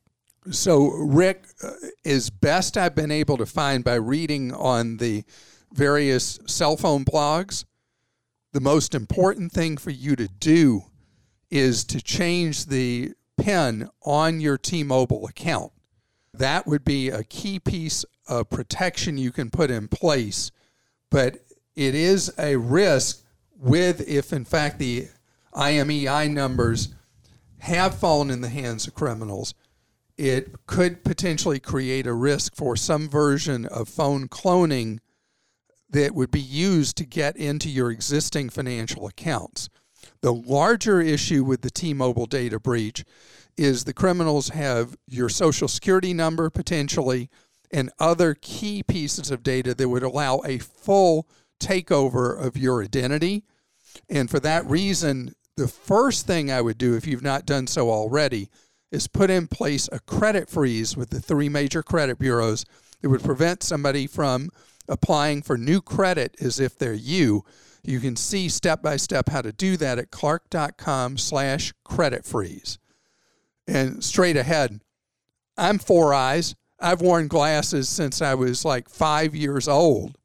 So, 0.51 0.89
Rick, 0.89 1.45
uh, 1.63 1.73
is 2.03 2.31
best 2.31 2.79
I've 2.79 2.95
been 2.95 3.11
able 3.11 3.37
to 3.37 3.45
find 3.45 3.85
by 3.85 3.97
reading 3.97 4.55
on 4.55 4.97
the 4.97 5.25
various 5.73 6.39
cell 6.47 6.77
phone 6.77 7.05
blogs, 7.05 7.65
the 8.53 8.61
most 8.61 8.95
important 8.95 9.53
thing 9.53 9.77
for 9.77 9.91
you 9.91 10.17
to 10.17 10.29
do 10.29 10.83
is 11.51 11.85
to 11.85 12.01
change 12.01 12.67
the 12.67 13.13
PIN 13.37 13.89
on 14.03 14.41
your 14.41 14.59
T 14.59 14.83
Mobile 14.83 15.27
account. 15.27 15.73
That 16.33 16.67
would 16.67 16.85
be 16.85 17.09
a 17.09 17.25
key 17.25 17.59
piece 17.59 18.05
of 18.29 18.51
protection 18.51 19.19
you 19.19 19.33
can 19.33 19.51
put 19.51 19.71
in 19.71 19.89
place, 19.89 20.51
but 21.11 21.39
it 21.75 21.95
is 21.95 22.33
a 22.39 22.57
risk 22.57 23.25
with 23.57 24.07
if 24.09 24.33
in 24.33 24.45
fact 24.45 24.79
the 24.79 25.09
IMEI 25.55 26.31
numbers 26.31 26.95
have 27.59 27.99
fallen 27.99 28.31
in 28.31 28.41
the 28.41 28.49
hands 28.49 28.87
of 28.87 28.95
criminals, 28.95 29.55
it 30.17 30.67
could 30.67 31.05
potentially 31.05 31.61
create 31.61 32.07
a 32.07 32.13
risk 32.13 32.55
for 32.55 32.77
some 32.77 33.09
version 33.09 33.67
of 33.67 33.89
phone 33.89 34.29
cloning 34.29 34.99
that 35.91 36.15
would 36.15 36.31
be 36.31 36.41
used 36.41 36.97
to 36.97 37.05
get 37.05 37.37
into 37.37 37.69
your 37.69 37.91
existing 37.91 38.49
financial 38.49 39.07
accounts. 39.07 39.69
The 40.21 40.33
larger 40.33 41.01
issue 41.01 41.45
with 41.45 41.63
the 41.63 41.71
T 41.71 41.95
Mobile 41.95 42.27
data 42.27 42.59
breach 42.61 43.05
is 43.57 43.85
the 43.85 43.93
criminals 43.93 44.51
have 44.51 44.97
your 45.07 45.29
social 45.29 45.69
security 45.69 46.15
number 46.15 46.51
potentially 46.51 47.29
and 47.73 47.91
other 47.99 48.35
key 48.35 48.83
pieces 48.83 49.31
of 49.31 49.43
data 49.43 49.75
that 49.75 49.89
would 49.89 50.03
allow 50.03 50.41
a 50.45 50.59
full 50.59 51.29
takeover 51.61 52.39
of 52.39 52.57
your 52.57 52.83
identity. 52.83 53.45
And 54.09 54.31
for 54.31 54.41
that 54.41 54.67
reason, 54.67 55.35
the 55.57 55.69
first 55.69 56.27
thing 56.27 56.51
I 56.51 56.61
would 56.61 56.79
do, 56.79 56.97
if 56.97 57.07
you've 57.07 57.23
not 57.23 57.47
done 57.47 57.67
so 57.67 57.91
already, 57.91 58.49
is 58.91 59.07
put 59.07 59.31
in 59.31 59.47
place 59.47 59.89
a 59.93 60.01
credit 60.01 60.49
freeze 60.49 60.97
with 60.97 61.11
the 61.11 61.21
three 61.21 61.49
major 61.49 61.83
credit 61.83 62.19
bureaus 62.19 62.65
that 63.01 63.09
would 63.09 63.23
prevent 63.23 63.63
somebody 63.63 64.07
from 64.07 64.51
applying 64.89 65.43
for 65.43 65.57
new 65.57 65.81
credit 65.81 66.35
as 66.41 66.59
if 66.59 66.77
they're 66.77 66.93
you. 66.93 67.45
You 67.83 68.01
can 68.01 68.17
see 68.17 68.49
step 68.49 68.83
by 68.83 68.97
step 68.97 69.29
how 69.29 69.43
to 69.43 69.53
do 69.53 69.77
that 69.77 69.99
at 69.99 70.11
clark.com 70.11 71.19
slash 71.19 71.73
credit 71.85 72.25
freeze. 72.25 72.79
And 73.71 74.03
straight 74.03 74.37
ahead, 74.37 74.81
I'm 75.57 75.79
four 75.79 76.13
eyes. 76.13 76.57
I've 76.81 77.01
worn 77.01 77.29
glasses 77.29 77.89
since 77.89 78.21
I 78.21 78.35
was 78.35 78.65
like 78.65 78.89
five 78.89 79.35
years 79.35 79.69
old. 79.69 80.19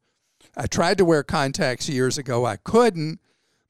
I 0.56 0.66
tried 0.66 0.98
to 0.98 1.04
wear 1.04 1.22
contacts 1.22 1.88
years 1.88 2.18
ago. 2.18 2.44
I 2.44 2.56
couldn't, 2.56 3.20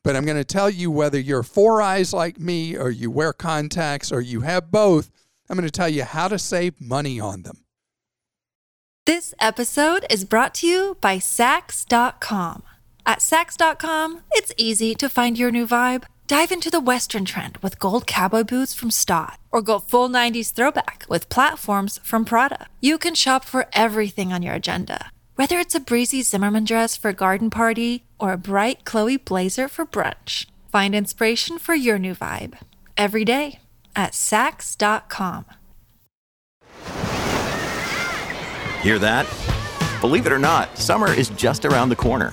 but 0.03 0.17
I'm 0.17 0.25
going 0.25 0.39
to 0.39 0.45
tell 0.45 0.71
you 0.71 0.91
whether 0.91 1.19
you're 1.19 1.43
four 1.43 1.83
eyes 1.83 2.15
like 2.15 2.41
me 2.41 2.77
or 2.77 2.91
you 2.91 3.11
wear 3.11 3.33
contacts 3.35 4.11
or 4.11 4.21
you 4.21 4.41
have 4.41 4.71
both, 4.71 5.11
I'm 5.51 5.57
going 5.57 5.69
to 5.69 5.71
tell 5.71 5.89
you 5.89 6.05
how 6.05 6.29
to 6.29 6.39
save 6.39 6.81
money 6.81 7.21
on 7.21 7.43
them. 7.43 7.65
This 9.05 9.35
episode 9.41 10.07
is 10.09 10.25
brought 10.25 10.55
to 10.57 10.67
you 10.67 10.97
by 11.01 11.19
Saks.com. 11.19 12.63
At 13.05 13.19
Saks.com, 13.19 14.23
it's 14.33 14.53
easy 14.57 14.95
to 14.95 15.09
find 15.09 15.39
your 15.39 15.51
new 15.51 15.67
vibe. 15.67 16.05
Dive 16.29 16.51
into 16.51 16.73
the 16.73 16.81
Western 16.81 17.25
trend 17.25 17.57
with 17.59 17.79
gold 17.79 18.05
cowboy 18.05 18.43
boots 18.43 18.75
from 18.75 18.91
Staud, 18.91 19.37
or 19.53 19.63
go 19.63 19.79
full 19.79 20.09
90s 20.09 20.53
throwback 20.53 21.05
with 21.09 21.29
platforms 21.29 22.01
from 22.03 22.25
Prada. 22.25 22.67
You 22.81 22.99
can 22.99 23.15
shop 23.15 23.45
for 23.45 23.67
everything 23.73 24.33
on 24.33 24.43
your 24.43 24.55
agenda, 24.55 25.13
whether 25.37 25.61
it's 25.61 25.77
a 25.77 25.81
breezy 25.81 26.23
Zimmermann 26.23 26.65
dress 26.65 26.97
for 26.97 27.11
a 27.11 27.15
garden 27.15 27.49
party 27.49 28.03
or 28.19 28.33
a 28.33 28.39
bright 28.39 28.85
Chloe 28.85 29.19
blazer 29.19 29.69
for 29.69 29.87
brunch. 29.87 30.47
Find 30.69 30.97
inspiration 30.97 31.61
for 31.61 31.77
your 31.77 31.97
new 31.97 32.17
vibe 32.17 32.59
every 32.97 33.25
day 33.25 33.61
at 33.95 34.11
Saks.com. 34.11 35.45
Hear 38.83 38.99
that? 38.99 39.29
Believe 40.01 40.27
it 40.27 40.33
or 40.33 40.41
not, 40.41 40.77
summer 40.77 41.13
is 41.13 41.29
just 41.31 41.65
around 41.65 41.91
the 41.91 41.97
corner. 41.97 42.33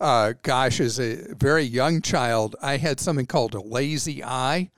uh, 0.00 0.34
gosh, 0.42 0.80
as 0.80 0.98
a 0.98 1.34
very 1.34 1.62
young 1.62 2.02
child, 2.02 2.56
I 2.60 2.76
had 2.76 3.00
something 3.00 3.26
called 3.26 3.54
a 3.54 3.60
lazy 3.60 4.22
eye. 4.22 4.70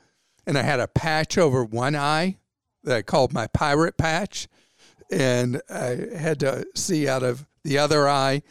And 0.46 0.56
I 0.56 0.62
had 0.62 0.78
a 0.78 0.86
patch 0.86 1.36
over 1.38 1.64
one 1.64 1.96
eye 1.96 2.36
that 2.84 2.96
I 2.96 3.02
called 3.02 3.32
my 3.32 3.48
pirate 3.48 3.96
patch. 3.96 4.46
And 5.10 5.60
I 5.68 5.98
had 6.16 6.40
to 6.40 6.66
see 6.74 7.08
out 7.08 7.22
of 7.22 7.46
the 7.64 7.78
other 7.78 8.08
eye. 8.08 8.42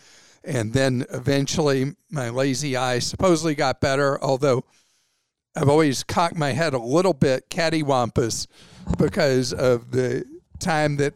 And 0.43 0.73
then 0.73 1.05
eventually 1.09 1.95
my 2.09 2.29
lazy 2.29 2.75
eye 2.75 2.99
supposedly 2.99 3.55
got 3.55 3.81
better, 3.81 4.21
although 4.21 4.65
I've 5.55 5.69
always 5.69 6.03
cocked 6.03 6.35
my 6.35 6.51
head 6.51 6.73
a 6.73 6.79
little 6.79 7.13
bit 7.13 7.49
cattywampus 7.49 8.47
because 8.97 9.53
of 9.53 9.91
the 9.91 10.25
time 10.59 10.97
that 10.97 11.15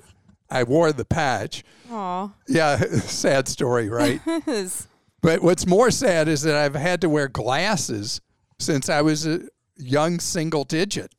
I 0.50 0.64
wore 0.64 0.94
the 0.94 1.06
patch. 1.06 1.64
Aw. 1.92 2.32
Yeah, 2.48 2.78
sad 3.02 3.48
story, 3.48 3.90
right? 3.90 4.22
but 5.22 5.42
what's 5.42 5.68
more 5.68 5.92
sad 5.92 6.28
is 6.28 6.42
that 6.44 6.56
I've 6.56 6.76
had 6.76 7.02
to 7.02 7.10
wear 7.10 7.28
glasses 7.28 8.22
since 8.60 8.90
I 8.90 9.02
was 9.02 9.26
a 9.26 9.42
young 9.76 10.20
single 10.20 10.64
digit. 10.64 11.14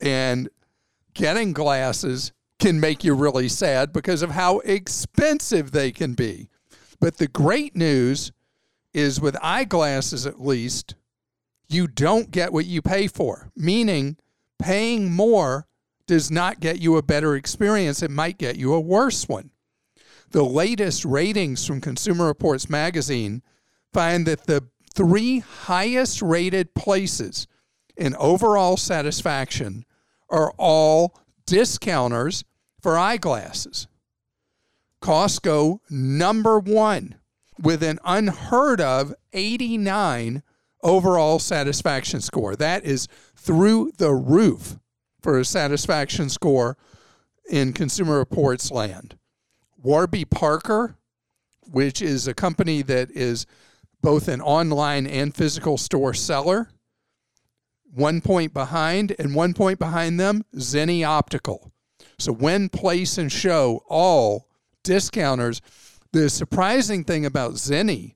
And 0.00 0.48
getting 1.14 1.52
glasses 1.52 2.32
can 2.58 2.80
make 2.80 3.04
you 3.04 3.14
really 3.14 3.48
sad 3.48 3.92
because 3.92 4.22
of 4.22 4.30
how 4.30 4.58
expensive 4.60 5.70
they 5.70 5.92
can 5.92 6.14
be. 6.14 6.48
But 7.00 7.18
the 7.18 7.28
great 7.28 7.76
news 7.76 8.32
is 8.92 9.20
with 9.20 9.36
eyeglasses, 9.42 10.26
at 10.26 10.40
least, 10.40 10.94
you 11.68 11.86
don't 11.86 12.30
get 12.30 12.52
what 12.52 12.66
you 12.66 12.82
pay 12.82 13.06
for, 13.08 13.50
meaning 13.56 14.16
paying 14.58 15.12
more 15.12 15.66
does 16.06 16.30
not 16.30 16.60
get 16.60 16.80
you 16.80 16.96
a 16.96 17.02
better 17.02 17.34
experience. 17.34 18.02
It 18.02 18.10
might 18.10 18.38
get 18.38 18.56
you 18.56 18.74
a 18.74 18.80
worse 18.80 19.28
one. 19.28 19.50
The 20.34 20.44
latest 20.44 21.04
ratings 21.04 21.64
from 21.64 21.80
Consumer 21.80 22.26
Reports 22.26 22.68
magazine 22.68 23.40
find 23.92 24.26
that 24.26 24.48
the 24.48 24.64
three 24.92 25.38
highest 25.38 26.22
rated 26.22 26.74
places 26.74 27.46
in 27.96 28.16
overall 28.16 28.76
satisfaction 28.76 29.84
are 30.28 30.52
all 30.58 31.16
discounters 31.46 32.42
for 32.82 32.98
eyeglasses. 32.98 33.86
Costco, 35.00 35.78
number 35.88 36.58
one, 36.58 37.14
with 37.62 37.84
an 37.84 38.00
unheard 38.04 38.80
of 38.80 39.14
89 39.34 40.42
overall 40.82 41.38
satisfaction 41.38 42.20
score. 42.20 42.56
That 42.56 42.84
is 42.84 43.06
through 43.36 43.92
the 43.98 44.12
roof 44.12 44.80
for 45.22 45.38
a 45.38 45.44
satisfaction 45.44 46.28
score 46.28 46.76
in 47.48 47.72
Consumer 47.72 48.18
Reports 48.18 48.72
land. 48.72 49.16
Warby 49.84 50.24
Parker, 50.24 50.96
which 51.70 52.00
is 52.00 52.26
a 52.26 52.34
company 52.34 52.80
that 52.82 53.10
is 53.10 53.46
both 54.00 54.28
an 54.28 54.40
online 54.40 55.06
and 55.06 55.34
physical 55.34 55.76
store 55.76 56.14
seller, 56.14 56.70
one 57.92 58.22
point 58.22 58.54
behind, 58.54 59.14
and 59.18 59.34
one 59.34 59.52
point 59.52 59.78
behind 59.78 60.18
them, 60.18 60.44
Zenni 60.56 61.06
Optical. 61.06 61.70
So, 62.18 62.32
when 62.32 62.70
place 62.70 63.18
and 63.18 63.30
show 63.30 63.84
all 63.86 64.48
discounters, 64.82 65.60
the 66.12 66.30
surprising 66.30 67.04
thing 67.04 67.26
about 67.26 67.54
Zenni 67.54 68.14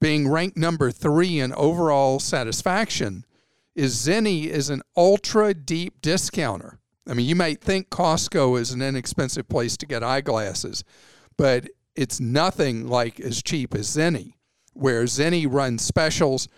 being 0.00 0.28
ranked 0.28 0.56
number 0.56 0.90
three 0.90 1.38
in 1.38 1.52
overall 1.52 2.18
satisfaction 2.18 3.26
is 3.74 3.94
Zenni 3.94 4.46
is 4.46 4.70
an 4.70 4.82
ultra 4.96 5.52
deep 5.52 6.00
discounter. 6.00 6.78
I 7.06 7.14
mean, 7.14 7.26
you 7.26 7.34
might 7.34 7.60
think 7.60 7.90
Costco 7.90 8.58
is 8.58 8.70
an 8.70 8.80
inexpensive 8.80 9.48
place 9.48 9.76
to 9.76 9.86
get 9.86 10.02
eyeglasses, 10.02 10.84
but 11.36 11.68
it's 11.94 12.18
nothing 12.20 12.86
like 12.86 13.20
as 13.20 13.42
cheap 13.42 13.74
as 13.74 13.88
Zenni, 13.88 14.34
where 14.72 15.04
Zenni 15.04 15.46
runs 15.48 15.82
specials 15.82 16.48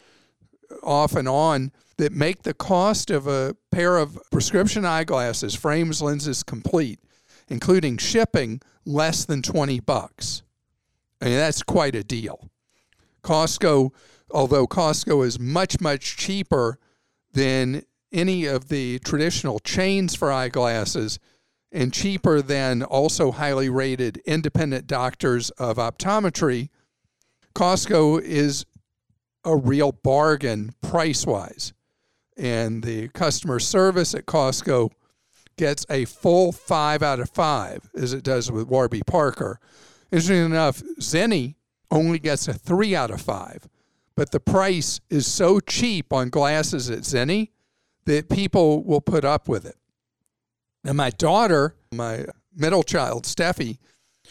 off 0.82 1.14
and 1.14 1.28
on 1.28 1.72
that 1.98 2.12
make 2.12 2.42
the 2.42 2.54
cost 2.54 3.10
of 3.10 3.26
a 3.26 3.56
pair 3.70 3.96
of 3.96 4.18
prescription 4.30 4.84
eyeglasses, 4.84 5.54
frames, 5.54 6.02
lenses 6.02 6.42
complete, 6.42 7.00
including 7.48 7.96
shipping, 7.96 8.60
less 8.84 9.24
than 9.24 9.42
20 9.42 9.80
bucks. 9.80 10.42
I 11.20 11.26
mean, 11.26 11.34
that's 11.34 11.62
quite 11.62 11.94
a 11.94 12.04
deal. 12.04 12.50
Costco, 13.22 13.92
although 14.30 14.66
Costco 14.66 15.24
is 15.26 15.40
much, 15.40 15.80
much 15.80 16.16
cheaper 16.16 16.78
than 17.32 17.82
any 18.16 18.46
of 18.46 18.68
the 18.68 18.98
traditional 19.00 19.58
chains 19.60 20.14
for 20.14 20.32
eyeglasses 20.32 21.18
and 21.70 21.92
cheaper 21.92 22.40
than 22.40 22.82
also 22.82 23.30
highly 23.30 23.68
rated 23.68 24.16
independent 24.24 24.86
doctors 24.86 25.50
of 25.50 25.76
optometry, 25.76 26.70
Costco 27.54 28.22
is 28.22 28.64
a 29.44 29.54
real 29.54 29.92
bargain 29.92 30.72
price 30.80 31.26
wise. 31.26 31.74
And 32.36 32.82
the 32.82 33.08
customer 33.08 33.58
service 33.60 34.14
at 34.14 34.26
Costco 34.26 34.90
gets 35.56 35.84
a 35.90 36.06
full 36.06 36.52
five 36.52 37.02
out 37.02 37.20
of 37.20 37.30
five, 37.30 37.90
as 37.94 38.12
it 38.12 38.24
does 38.24 38.50
with 38.50 38.68
Warby 38.68 39.02
Parker. 39.06 39.60
Interesting 40.10 40.44
enough, 40.44 40.82
Zenni 41.00 41.56
only 41.90 42.18
gets 42.18 42.48
a 42.48 42.54
three 42.54 42.96
out 42.96 43.10
of 43.10 43.20
five, 43.20 43.68
but 44.16 44.32
the 44.32 44.40
price 44.40 45.00
is 45.10 45.26
so 45.26 45.60
cheap 45.60 46.12
on 46.12 46.30
glasses 46.30 46.90
at 46.90 47.00
Zenni 47.00 47.50
that 48.06 48.28
people 48.28 48.82
will 48.82 49.00
put 49.00 49.24
up 49.24 49.48
with 49.48 49.66
it. 49.66 49.76
And 50.84 50.96
my 50.96 51.10
daughter, 51.10 51.76
my 51.92 52.26
middle 52.54 52.82
child, 52.82 53.24
Steffi, 53.24 53.78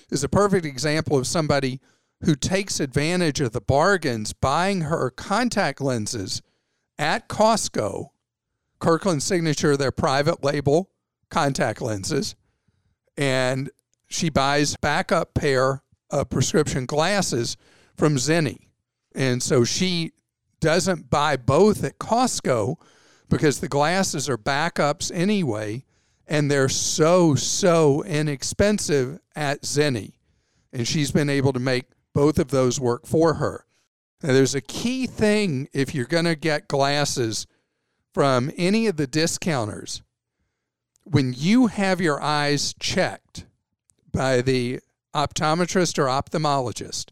is 0.10 0.24
a 0.24 0.30
perfect 0.30 0.66
example 0.66 1.18
of 1.18 1.28
somebody 1.28 1.80
who 2.24 2.36
takes 2.36 2.80
advantage 2.80 3.42
of 3.42 3.52
the 3.52 3.62
bargains 3.62 4.34
buying 4.34 4.82
her 4.82 5.10
contact 5.10 5.82
lenses 5.82 6.42
at 6.98 7.28
Costco, 7.28 8.08
Kirkland 8.80 9.22
Signature, 9.22 9.76
their 9.78 9.92
private 9.92 10.44
label 10.44 10.90
contact 11.30 11.82
lenses, 11.82 12.36
and 13.18 13.70
she 14.08 14.30
buys 14.30 14.78
backup 14.78 15.34
pair 15.34 15.84
of 16.10 16.30
prescription 16.30 16.86
glasses 16.86 17.58
from 17.96 18.16
Zenni. 18.16 18.60
And 19.14 19.42
so 19.42 19.64
she 19.64 20.12
doesn't 20.60 21.10
buy 21.10 21.38
both 21.38 21.84
at 21.84 22.00
Costco 22.00 22.78
because 23.30 23.60
the 23.60 23.68
glasses 23.68 24.30
are 24.30 24.38
backups 24.38 25.12
anyway, 25.14 25.84
and 26.28 26.50
they're 26.50 26.70
so, 26.70 27.36
so 27.36 28.04
inexpensive 28.04 29.20
at 29.36 29.64
Zenni. 29.64 30.14
And 30.74 30.88
she's 30.88 31.12
been 31.12 31.30
able 31.30 31.54
to 31.54 31.60
make 31.60 31.86
both 32.14 32.40
of 32.40 32.50
those 32.50 32.80
work 32.80 33.06
for 33.06 33.36
her. 33.36 33.66
Now, 34.22 34.34
there's 34.34 34.56
a 34.56 34.62
key 34.62 35.06
thing 35.08 35.70
if 35.74 35.94
you're 35.94 36.06
going 36.06 36.26
to 36.26 36.36
get 36.36 36.68
glasses 36.68 37.46
from 38.14 38.52
any 38.58 38.88
of 38.88 38.98
the 38.98 39.08
discounters. 39.08 40.02
When 41.04 41.34
you 41.36 41.68
have 41.68 42.02
your 42.02 42.22
eyes 42.22 42.74
checked 42.80 43.46
by 44.12 44.42
the 44.42 44.80
optometrist 45.14 46.00
or 46.00 46.06
ophthalmologist, 46.06 47.12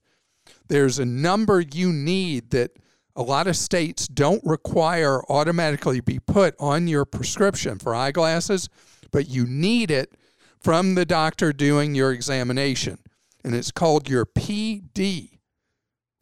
there's 0.67 0.97
a 0.97 1.05
number 1.05 1.59
you 1.61 1.91
need 1.91 2.51
that 2.51 2.71
a 3.15 3.21
lot 3.21 3.47
of 3.47 3.55
states 3.55 4.07
don't 4.07 4.43
require 4.43 5.21
automatically 5.29 5.99
be 5.99 6.19
put 6.19 6.55
on 6.59 6.87
your 6.87 7.05
prescription 7.05 7.77
for 7.77 7.93
eyeglasses, 7.93 8.69
but 9.11 9.29
you 9.29 9.45
need 9.45 9.91
it 9.91 10.17
from 10.59 10.95
the 10.95 11.05
doctor 11.05 11.53
doing 11.53 11.93
your 11.93 12.11
examination. 12.11 12.97
And 13.43 13.53
it's 13.53 13.71
called 13.71 14.09
your 14.09 14.25
PD, 14.25 15.37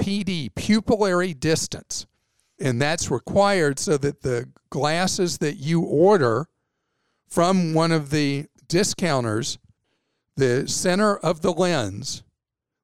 PD, 0.01 0.51
pupillary 0.53 1.39
distance. 1.39 2.07
And 2.59 2.81
that's 2.81 3.09
required 3.09 3.79
so 3.79 3.97
that 3.97 4.21
the 4.21 4.49
glasses 4.69 5.37
that 5.37 5.57
you 5.57 5.81
order 5.81 6.47
from 7.27 7.73
one 7.73 7.91
of 7.91 8.09
the 8.09 8.47
discounters, 8.67 9.57
the 10.35 10.67
center 10.67 11.15
of 11.17 11.41
the 11.41 11.53
lens 11.53 12.23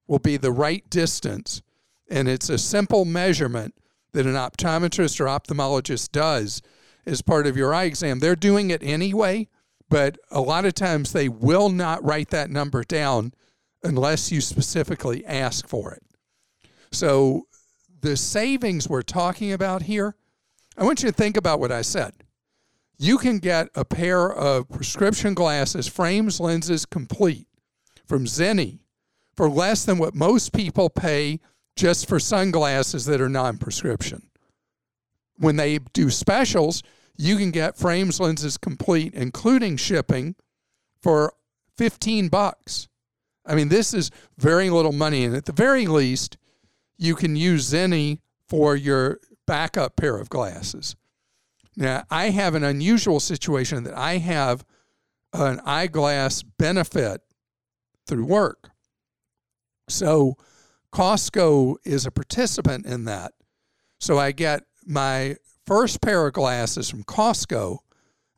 will 0.07 0.19
be 0.19 0.37
the 0.37 0.51
right 0.51 0.89
distance. 0.89 1.61
And 2.09 2.27
it's 2.27 2.49
a 2.49 2.57
simple 2.57 3.03
measurement 3.03 3.75
that 4.13 4.25
an 4.25 4.33
optometrist 4.33 5.19
or 5.19 5.25
ophthalmologist 5.25 6.11
does 6.11 6.61
as 7.05 7.21
part 7.21 7.47
of 7.47 7.57
your 7.57 7.73
eye 7.73 7.85
exam. 7.85 8.19
They're 8.19 8.35
doing 8.35 8.69
it 8.69 8.83
anyway, 8.83 9.47
but 9.89 10.17
a 10.31 10.41
lot 10.41 10.65
of 10.65 10.73
times 10.73 11.13
they 11.13 11.29
will 11.29 11.69
not 11.69 12.03
write 12.03 12.29
that 12.29 12.49
number 12.49 12.83
down 12.83 13.33
unless 13.83 14.31
you 14.31 14.41
specifically 14.41 15.25
ask 15.25 15.67
for 15.67 15.93
it. 15.93 16.03
So, 16.91 17.47
the 18.01 18.15
savings 18.15 18.87
we're 18.87 19.01
talking 19.01 19.51
about 19.51 19.83
here, 19.83 20.15
I 20.77 20.83
want 20.83 21.01
you 21.01 21.09
to 21.09 21.15
think 21.15 21.35
about 21.35 21.59
what 21.59 21.71
I 21.71 21.81
said. 21.81 22.13
You 22.99 23.17
can 23.17 23.39
get 23.39 23.69
a 23.75 23.83
pair 23.83 24.31
of 24.31 24.69
prescription 24.69 25.33
glasses, 25.33 25.87
frames, 25.87 26.39
lenses 26.39 26.85
complete 26.85 27.47
from 28.05 28.25
Zenni 28.25 28.79
for 29.35 29.49
less 29.49 29.85
than 29.85 29.97
what 29.97 30.15
most 30.15 30.53
people 30.53 30.89
pay 30.89 31.39
just 31.77 32.09
for 32.09 32.19
sunglasses 32.19 33.05
that 33.05 33.21
are 33.21 33.29
non 33.29 33.57
prescription. 33.57 34.23
When 35.37 35.55
they 35.55 35.77
do 35.77 36.09
specials, 36.09 36.83
you 37.15 37.37
can 37.37 37.51
get 37.51 37.77
frames, 37.77 38.19
lenses 38.19 38.57
complete, 38.57 39.13
including 39.13 39.77
shipping, 39.77 40.35
for 41.01 41.33
15 41.77 42.27
bucks. 42.27 42.89
I 43.45 43.55
mean, 43.55 43.69
this 43.69 43.93
is 43.93 44.11
very 44.37 44.69
little 44.69 44.91
money. 44.91 45.23
And 45.23 45.35
at 45.35 45.45
the 45.45 45.53
very 45.53 45.87
least, 45.87 46.37
you 46.97 47.15
can 47.15 47.35
use 47.35 47.71
Zenni 47.71 48.19
for 48.49 48.75
your 48.75 49.19
backup 49.45 49.95
pair 49.95 50.17
of 50.17 50.29
glasses. 50.29 50.95
Now, 51.75 52.03
I 52.09 52.31
have 52.31 52.55
an 52.55 52.63
unusual 52.63 53.19
situation 53.19 53.83
that 53.83 53.95
I 53.95 54.17
have 54.17 54.65
an 55.33 55.61
eyeglass 55.63 56.41
benefit 56.41 57.21
through 58.07 58.25
work. 58.25 58.71
So, 59.87 60.37
Costco 60.93 61.75
is 61.83 62.05
a 62.05 62.11
participant 62.11 62.85
in 62.85 63.05
that. 63.05 63.33
So 63.99 64.17
I 64.17 64.31
get 64.31 64.63
my 64.85 65.37
first 65.65 66.01
pair 66.01 66.25
of 66.25 66.33
glasses 66.33 66.89
from 66.89 67.03
Costco 67.03 67.79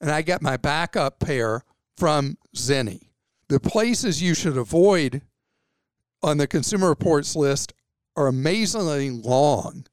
and 0.02 0.10
I 0.12 0.22
get 0.22 0.42
my 0.42 0.58
backup 0.58 1.20
pair 1.20 1.64
from 1.98 2.38
Zenni. 2.56 3.10
The 3.50 3.60
places 3.60 4.22
you 4.22 4.34
should 4.34 4.58
avoid 4.58 5.22
on 6.22 6.38
the 6.38 6.48
Consumer 6.48 6.90
Reports 6.90 7.36
list 7.36 7.74
are 8.16 8.28
amazingly 8.28 9.10
long. 9.10 9.86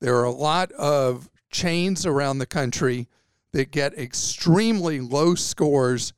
There 0.00 0.16
are 0.16 0.24
a 0.24 0.30
lot 0.30 0.72
of 0.72 1.28
chains 1.50 2.06
around 2.06 2.38
the 2.38 2.46
country 2.46 3.08
that 3.52 3.70
get 3.70 3.98
extremely 3.98 5.00
low 5.00 5.34
scores 5.34 6.12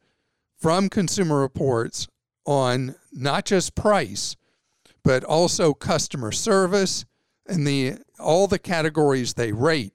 from 0.59 0.89
Consumer 0.89 1.41
Reports 1.41 2.09
on 2.45 2.95
not 3.13 3.45
just 3.45 3.75
price, 3.75 4.37
but 5.05 5.25
also 5.25 5.75
customer 5.75 6.33
service 6.33 7.05
and 7.47 7.67
the 7.67 7.97
all 8.19 8.47
the 8.47 8.59
categories 8.59 9.35
they 9.35 9.53
rate. 9.53 9.93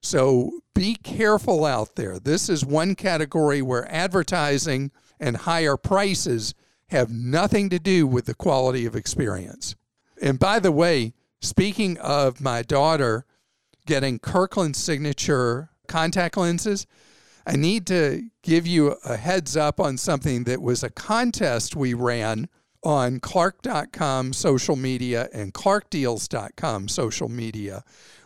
So 0.00 0.60
be 0.74 0.94
careful 0.96 1.64
out 1.64 1.96
there. 1.96 2.18
This 2.18 2.48
is 2.48 2.64
one 2.64 2.94
category 2.94 3.62
where 3.62 3.90
advertising 3.90 4.90
and 5.18 5.36
higher 5.36 5.76
prices 5.76 6.54
have 6.88 7.10
nothing 7.10 7.70
to 7.70 7.78
do 7.78 8.06
with 8.06 8.26
the 8.26 8.34
quality 8.34 8.86
of 8.86 8.94
experience. 8.94 9.74
And 10.20 10.38
by 10.38 10.60
the 10.60 10.72
way, 10.72 11.14
speaking 11.40 11.98
of 11.98 12.40
my 12.40 12.62
daughter 12.62 13.24
getting 13.86 14.18
Kirkland 14.18 14.76
signature 14.76 15.70
contact 15.88 16.36
lenses, 16.36 16.86
I 17.46 17.56
need 17.56 17.86
to 17.88 18.30
give 18.42 18.66
you 18.66 18.96
a 19.04 19.16
heads 19.16 19.56
up 19.56 19.78
on 19.78 19.98
something 19.98 20.44
that 20.44 20.62
was 20.62 20.82
a 20.82 20.90
contest 20.90 21.76
we 21.76 21.94
ran 21.94 22.48
on 22.84 23.18
Clark.com 23.18 24.32
social 24.32 24.76
media 24.76 25.28
and 25.32 25.54
ClarkDeals.com 25.54 26.88
social 26.88 27.28
media. 27.28 27.82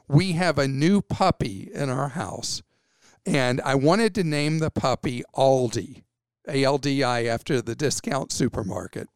We 0.08 0.32
have 0.32 0.58
a 0.58 0.68
new 0.68 1.00
puppy 1.00 1.70
in 1.72 1.88
our 1.88 2.08
house, 2.08 2.62
and 3.24 3.60
I 3.60 3.76
wanted 3.76 4.14
to 4.16 4.24
name 4.24 4.58
the 4.58 4.70
puppy 4.70 5.22
Aldi, 5.34 6.02
A 6.48 6.64
L 6.64 6.78
D 6.78 7.04
I, 7.04 7.24
after 7.24 7.62
the 7.62 7.76
discount 7.76 8.32
supermarket. 8.32 9.08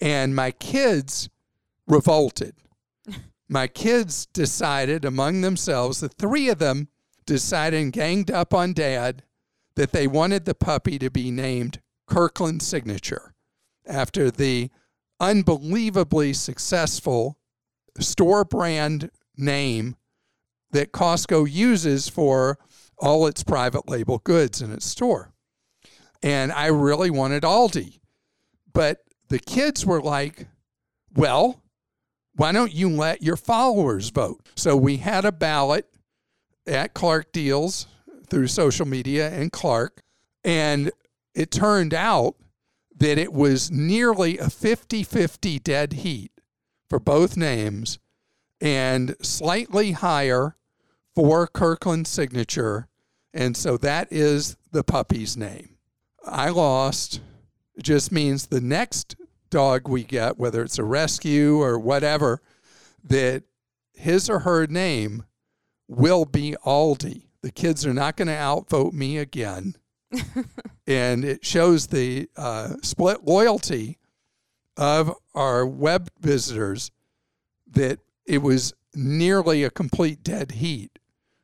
And 0.00 0.34
my 0.34 0.50
kids 0.52 1.28
revolted. 1.86 2.54
my 3.48 3.66
kids 3.66 4.26
decided 4.26 5.04
among 5.04 5.42
themselves, 5.42 6.00
the 6.00 6.08
three 6.08 6.48
of 6.48 6.58
them 6.58 6.88
decided 7.26 7.80
and 7.80 7.92
ganged 7.92 8.30
up 8.30 8.54
on 8.54 8.72
dad 8.72 9.22
that 9.74 9.92
they 9.92 10.06
wanted 10.06 10.44
the 10.44 10.54
puppy 10.54 10.98
to 10.98 11.10
be 11.10 11.30
named 11.30 11.80
Kirkland 12.06 12.62
Signature 12.62 13.31
after 13.86 14.30
the 14.30 14.70
unbelievably 15.20 16.32
successful 16.32 17.38
store 17.98 18.44
brand 18.44 19.10
name 19.36 19.96
that 20.72 20.92
Costco 20.92 21.50
uses 21.50 22.08
for 22.08 22.58
all 22.98 23.26
its 23.26 23.42
private 23.42 23.88
label 23.88 24.18
goods 24.18 24.62
in 24.62 24.72
its 24.72 24.86
store. 24.86 25.32
And 26.22 26.52
I 26.52 26.66
really 26.66 27.10
wanted 27.10 27.42
Aldi. 27.42 27.98
But 28.72 28.98
the 29.28 29.38
kids 29.38 29.84
were 29.84 30.00
like, 30.00 30.46
well, 31.14 31.62
why 32.34 32.52
don't 32.52 32.72
you 32.72 32.88
let 32.88 33.22
your 33.22 33.36
followers 33.36 34.08
vote? 34.10 34.40
So 34.54 34.76
we 34.76 34.98
had 34.98 35.24
a 35.24 35.32
ballot 35.32 35.86
at 36.66 36.94
Clark 36.94 37.32
Deals 37.32 37.86
through 38.30 38.46
social 38.46 38.86
media 38.86 39.30
and 39.30 39.52
Clark. 39.52 40.02
And 40.44 40.90
it 41.34 41.50
turned 41.50 41.92
out 41.92 42.36
that 43.02 43.18
it 43.18 43.32
was 43.32 43.68
nearly 43.68 44.38
a 44.38 44.48
50 44.48 45.02
50 45.02 45.58
dead 45.58 45.92
heat 45.92 46.30
for 46.88 47.00
both 47.00 47.36
names 47.36 47.98
and 48.60 49.16
slightly 49.20 49.90
higher 49.90 50.56
for 51.12 51.48
Kirkland's 51.48 52.10
signature. 52.10 52.86
And 53.34 53.56
so 53.56 53.76
that 53.78 54.06
is 54.12 54.56
the 54.70 54.84
puppy's 54.84 55.36
name. 55.36 55.78
I 56.24 56.50
lost. 56.50 57.20
It 57.74 57.82
just 57.82 58.12
means 58.12 58.46
the 58.46 58.60
next 58.60 59.16
dog 59.50 59.88
we 59.88 60.04
get, 60.04 60.38
whether 60.38 60.62
it's 60.62 60.78
a 60.78 60.84
rescue 60.84 61.60
or 61.60 61.80
whatever, 61.80 62.40
that 63.02 63.42
his 63.94 64.30
or 64.30 64.40
her 64.40 64.68
name 64.68 65.24
will 65.88 66.24
be 66.24 66.54
Aldi. 66.64 67.22
The 67.42 67.50
kids 67.50 67.84
are 67.84 67.94
not 67.94 68.16
going 68.16 68.28
to 68.28 68.36
outvote 68.36 68.92
me 68.92 69.18
again. 69.18 69.74
And 70.86 71.24
it 71.24 71.44
shows 71.44 71.88
the 71.88 72.28
uh, 72.36 72.74
split 72.82 73.24
loyalty 73.24 73.98
of 74.76 75.14
our 75.34 75.66
web 75.66 76.10
visitors 76.20 76.90
that 77.70 77.98
it 78.26 78.38
was 78.38 78.74
nearly 78.94 79.64
a 79.64 79.70
complete 79.70 80.22
dead 80.22 80.52
heat 80.52 80.98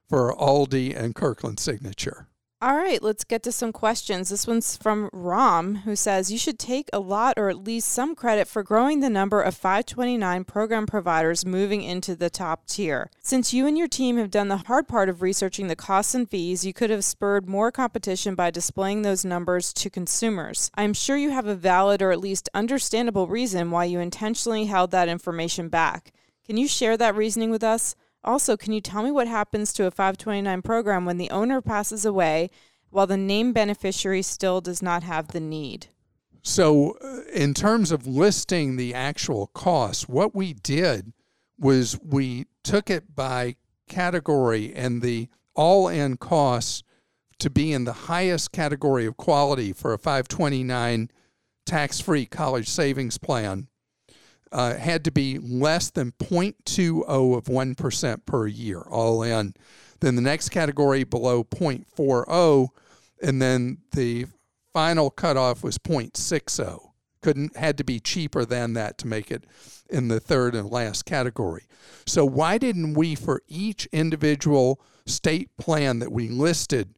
for 0.08 0.34
Aldi 0.34 0.96
and 0.96 1.14
Kirkland 1.14 1.60
signature. 1.60 2.28
All 2.60 2.74
right, 2.74 3.00
let's 3.00 3.22
get 3.22 3.44
to 3.44 3.52
some 3.52 3.72
questions. 3.72 4.30
This 4.30 4.44
one's 4.44 4.76
from 4.76 5.10
Rom, 5.12 5.76
who 5.76 5.94
says 5.94 6.32
you 6.32 6.38
should 6.38 6.58
take 6.58 6.90
a 6.92 6.98
lot 6.98 7.34
or 7.36 7.50
at 7.50 7.62
least 7.62 7.88
some 7.88 8.16
credit 8.16 8.48
for 8.48 8.64
growing 8.64 8.98
the 8.98 9.08
number 9.08 9.40
of 9.40 9.54
529 9.54 10.42
program 10.42 10.84
providers 10.84 11.46
moving 11.46 11.82
into 11.82 12.16
the 12.16 12.28
top 12.28 12.66
tier. 12.66 13.10
Since 13.22 13.54
you 13.54 13.68
and 13.68 13.78
your 13.78 13.86
team 13.86 14.16
have 14.16 14.32
done 14.32 14.48
the 14.48 14.56
hard 14.56 14.88
part 14.88 15.08
of 15.08 15.22
researching 15.22 15.68
the 15.68 15.76
costs 15.76 16.16
and 16.16 16.28
fees, 16.28 16.64
you 16.64 16.72
could 16.72 16.90
have 16.90 17.04
spurred 17.04 17.48
more 17.48 17.70
competition 17.70 18.34
by 18.34 18.50
displaying 18.50 19.02
those 19.02 19.24
numbers 19.24 19.72
to 19.74 19.88
consumers. 19.88 20.72
I'm 20.74 20.94
sure 20.94 21.16
you 21.16 21.30
have 21.30 21.46
a 21.46 21.54
valid 21.54 22.02
or 22.02 22.10
at 22.10 22.18
least 22.18 22.48
understandable 22.54 23.28
reason 23.28 23.70
why 23.70 23.84
you 23.84 24.00
intentionally 24.00 24.64
held 24.64 24.90
that 24.90 25.08
information 25.08 25.68
back. 25.68 26.12
Can 26.44 26.56
you 26.56 26.66
share 26.66 26.96
that 26.96 27.14
reasoning 27.14 27.52
with 27.52 27.62
us? 27.62 27.94
Also, 28.24 28.56
can 28.56 28.72
you 28.72 28.80
tell 28.80 29.02
me 29.02 29.10
what 29.10 29.28
happens 29.28 29.72
to 29.72 29.86
a 29.86 29.90
529 29.90 30.62
program 30.62 31.04
when 31.04 31.18
the 31.18 31.30
owner 31.30 31.60
passes 31.60 32.04
away 32.04 32.50
while 32.90 33.06
the 33.06 33.16
named 33.16 33.54
beneficiary 33.54 34.22
still 34.22 34.60
does 34.60 34.82
not 34.82 35.02
have 35.02 35.28
the 35.28 35.40
need? 35.40 35.88
So, 36.42 36.96
uh, 37.02 37.22
in 37.32 37.54
terms 37.54 37.92
of 37.92 38.06
listing 38.06 38.76
the 38.76 38.94
actual 38.94 39.48
costs, 39.48 40.08
what 40.08 40.34
we 40.34 40.52
did 40.52 41.12
was 41.58 41.98
we 42.02 42.46
took 42.62 42.90
it 42.90 43.14
by 43.14 43.56
category 43.88 44.74
and 44.74 45.02
the 45.02 45.28
all 45.54 45.88
in 45.88 46.16
costs 46.16 46.82
to 47.38 47.50
be 47.50 47.72
in 47.72 47.84
the 47.84 47.92
highest 47.92 48.52
category 48.52 49.06
of 49.06 49.16
quality 49.16 49.72
for 49.72 49.92
a 49.92 49.98
529 49.98 51.10
tax 51.66 52.00
free 52.00 52.26
college 52.26 52.68
savings 52.68 53.18
plan 53.18 53.68
uh, 54.52 54.74
had 54.74 55.04
to 55.04 55.10
be 55.10 55.38
less 55.38 55.90
than 55.90 56.12
0.20 56.12 57.04
of 57.04 57.44
1% 57.44 58.26
per 58.26 58.46
year, 58.46 58.80
all 58.80 59.22
in. 59.22 59.54
Then 60.00 60.14
the 60.16 60.22
next 60.22 60.50
category 60.50 61.04
below 61.04 61.44
0.40, 61.44 62.68
and 63.22 63.42
then 63.42 63.78
the 63.92 64.26
final 64.72 65.10
cutoff 65.10 65.62
was 65.62 65.78
0.60. 65.78 66.80
Couldn't 67.20 67.56
had 67.56 67.76
to 67.78 67.84
be 67.84 67.98
cheaper 67.98 68.44
than 68.44 68.74
that 68.74 68.96
to 68.98 69.08
make 69.08 69.30
it 69.30 69.44
in 69.90 70.08
the 70.08 70.20
third 70.20 70.54
and 70.54 70.70
last 70.70 71.04
category. 71.04 71.64
So 72.06 72.24
why 72.24 72.58
didn't 72.58 72.94
we, 72.94 73.16
for 73.16 73.42
each 73.48 73.86
individual 73.86 74.80
state 75.04 75.50
plan 75.56 75.98
that 75.98 76.12
we 76.12 76.28
listed, 76.28 76.94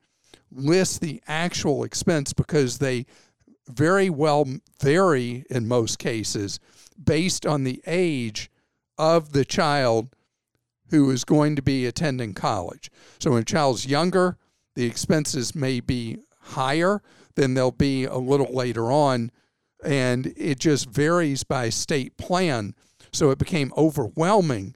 list 0.52 1.00
the 1.00 1.22
actual 1.26 1.84
expense 1.84 2.32
because 2.32 2.78
they 2.78 3.06
very 3.68 4.10
well 4.10 4.46
vary 4.80 5.44
in 5.48 5.68
most 5.68 5.98
cases 5.98 6.60
based 7.02 7.46
on 7.46 7.64
the 7.64 7.82
age 7.86 8.50
of 8.98 9.32
the 9.32 9.44
child 9.44 10.14
who 10.90 11.10
is 11.10 11.24
going 11.24 11.56
to 11.56 11.62
be 11.62 11.86
attending 11.86 12.34
college. 12.34 12.90
So 13.18 13.30
when 13.32 13.42
a 13.42 13.44
child's 13.44 13.86
younger, 13.86 14.36
the 14.74 14.84
expenses 14.84 15.54
may 15.54 15.80
be 15.80 16.18
higher 16.40 17.02
than 17.36 17.54
they'll 17.54 17.70
be 17.70 18.04
a 18.04 18.16
little 18.16 18.52
later 18.52 18.90
on. 18.90 19.30
And 19.84 20.32
it 20.36 20.58
just 20.58 20.90
varies 20.90 21.44
by 21.44 21.70
state 21.70 22.16
plan. 22.16 22.74
So 23.12 23.30
it 23.30 23.38
became 23.38 23.72
overwhelming. 23.76 24.74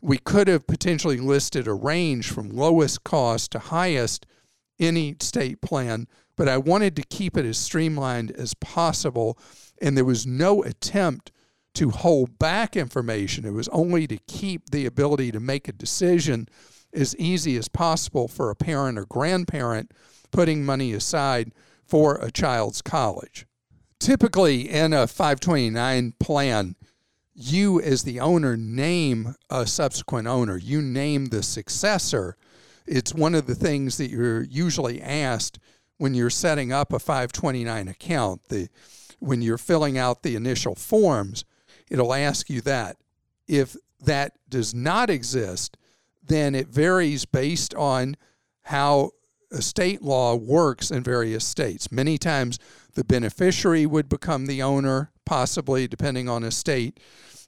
We 0.00 0.18
could 0.18 0.48
have 0.48 0.66
potentially 0.66 1.18
listed 1.18 1.66
a 1.66 1.74
range 1.74 2.30
from 2.30 2.50
lowest 2.50 3.02
cost 3.04 3.50
to 3.52 3.58
highest 3.58 4.24
each 4.78 5.22
state 5.22 5.60
plan, 5.60 6.06
but 6.36 6.48
I 6.48 6.58
wanted 6.58 6.96
to 6.96 7.02
keep 7.02 7.36
it 7.36 7.46
as 7.46 7.58
streamlined 7.58 8.30
as 8.32 8.54
possible. 8.54 9.38
And 9.80 9.96
there 9.96 10.04
was 10.04 10.26
no 10.26 10.62
attempt 10.62 11.32
to 11.76 11.90
hold 11.90 12.38
back 12.38 12.76
information. 12.76 13.44
It 13.44 13.52
was 13.52 13.68
only 13.68 14.06
to 14.06 14.16
keep 14.26 14.70
the 14.70 14.86
ability 14.86 15.30
to 15.32 15.40
make 15.40 15.68
a 15.68 15.72
decision 15.72 16.48
as 16.92 17.14
easy 17.16 17.56
as 17.56 17.68
possible 17.68 18.28
for 18.28 18.50
a 18.50 18.56
parent 18.56 18.98
or 18.98 19.04
grandparent 19.04 19.92
putting 20.30 20.64
money 20.64 20.92
aside 20.92 21.52
for 21.84 22.16
a 22.16 22.30
child's 22.30 22.80
college. 22.80 23.46
Typically, 24.00 24.68
in 24.68 24.92
a 24.92 25.06
529 25.06 26.14
plan, 26.18 26.76
you 27.34 27.80
as 27.80 28.02
the 28.02 28.20
owner 28.20 28.56
name 28.56 29.34
a 29.50 29.66
subsequent 29.66 30.26
owner, 30.26 30.56
you 30.56 30.80
name 30.80 31.26
the 31.26 31.42
successor. 31.42 32.36
It's 32.86 33.14
one 33.14 33.34
of 33.34 33.46
the 33.46 33.54
things 33.54 33.98
that 33.98 34.10
you're 34.10 34.42
usually 34.44 35.02
asked 35.02 35.58
when 35.98 36.14
you're 36.14 36.30
setting 36.30 36.72
up 36.72 36.92
a 36.92 36.98
529 36.98 37.88
account. 37.88 38.48
The, 38.48 38.68
when 39.18 39.42
you're 39.42 39.58
filling 39.58 39.98
out 39.98 40.22
the 40.22 40.36
initial 40.36 40.74
forms, 40.74 41.44
it'll 41.90 42.14
ask 42.14 42.50
you 42.50 42.60
that. 42.62 42.96
If 43.46 43.76
that 44.00 44.32
does 44.48 44.74
not 44.74 45.10
exist, 45.10 45.76
then 46.26 46.54
it 46.54 46.68
varies 46.68 47.24
based 47.24 47.74
on 47.74 48.16
how 48.62 49.12
a 49.52 49.62
state 49.62 50.02
law 50.02 50.34
works 50.34 50.90
in 50.90 51.02
various 51.02 51.44
states. 51.44 51.92
Many 51.92 52.18
times 52.18 52.58
the 52.94 53.04
beneficiary 53.04 53.86
would 53.86 54.08
become 54.08 54.46
the 54.46 54.62
owner, 54.62 55.12
possibly 55.24 55.86
depending 55.86 56.28
on 56.28 56.42
a 56.42 56.50
state. 56.50 56.98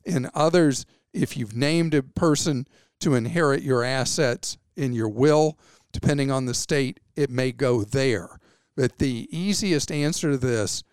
In 0.04 0.30
others, 0.34 0.86
if 1.12 1.36
you've 1.36 1.56
named 1.56 1.94
a 1.94 2.02
person 2.02 2.66
to 3.00 3.14
inherit 3.14 3.62
your 3.62 3.82
assets 3.82 4.58
in 4.76 4.92
your 4.92 5.08
will, 5.08 5.58
depending 5.92 6.30
on 6.30 6.46
the 6.46 6.54
state, 6.54 7.00
it 7.16 7.30
may 7.30 7.50
go 7.50 7.82
there. 7.82 8.38
But 8.76 8.98
the 8.98 9.28
easiest 9.36 9.90
answer 9.90 10.30
to 10.30 10.38
this 10.38 10.84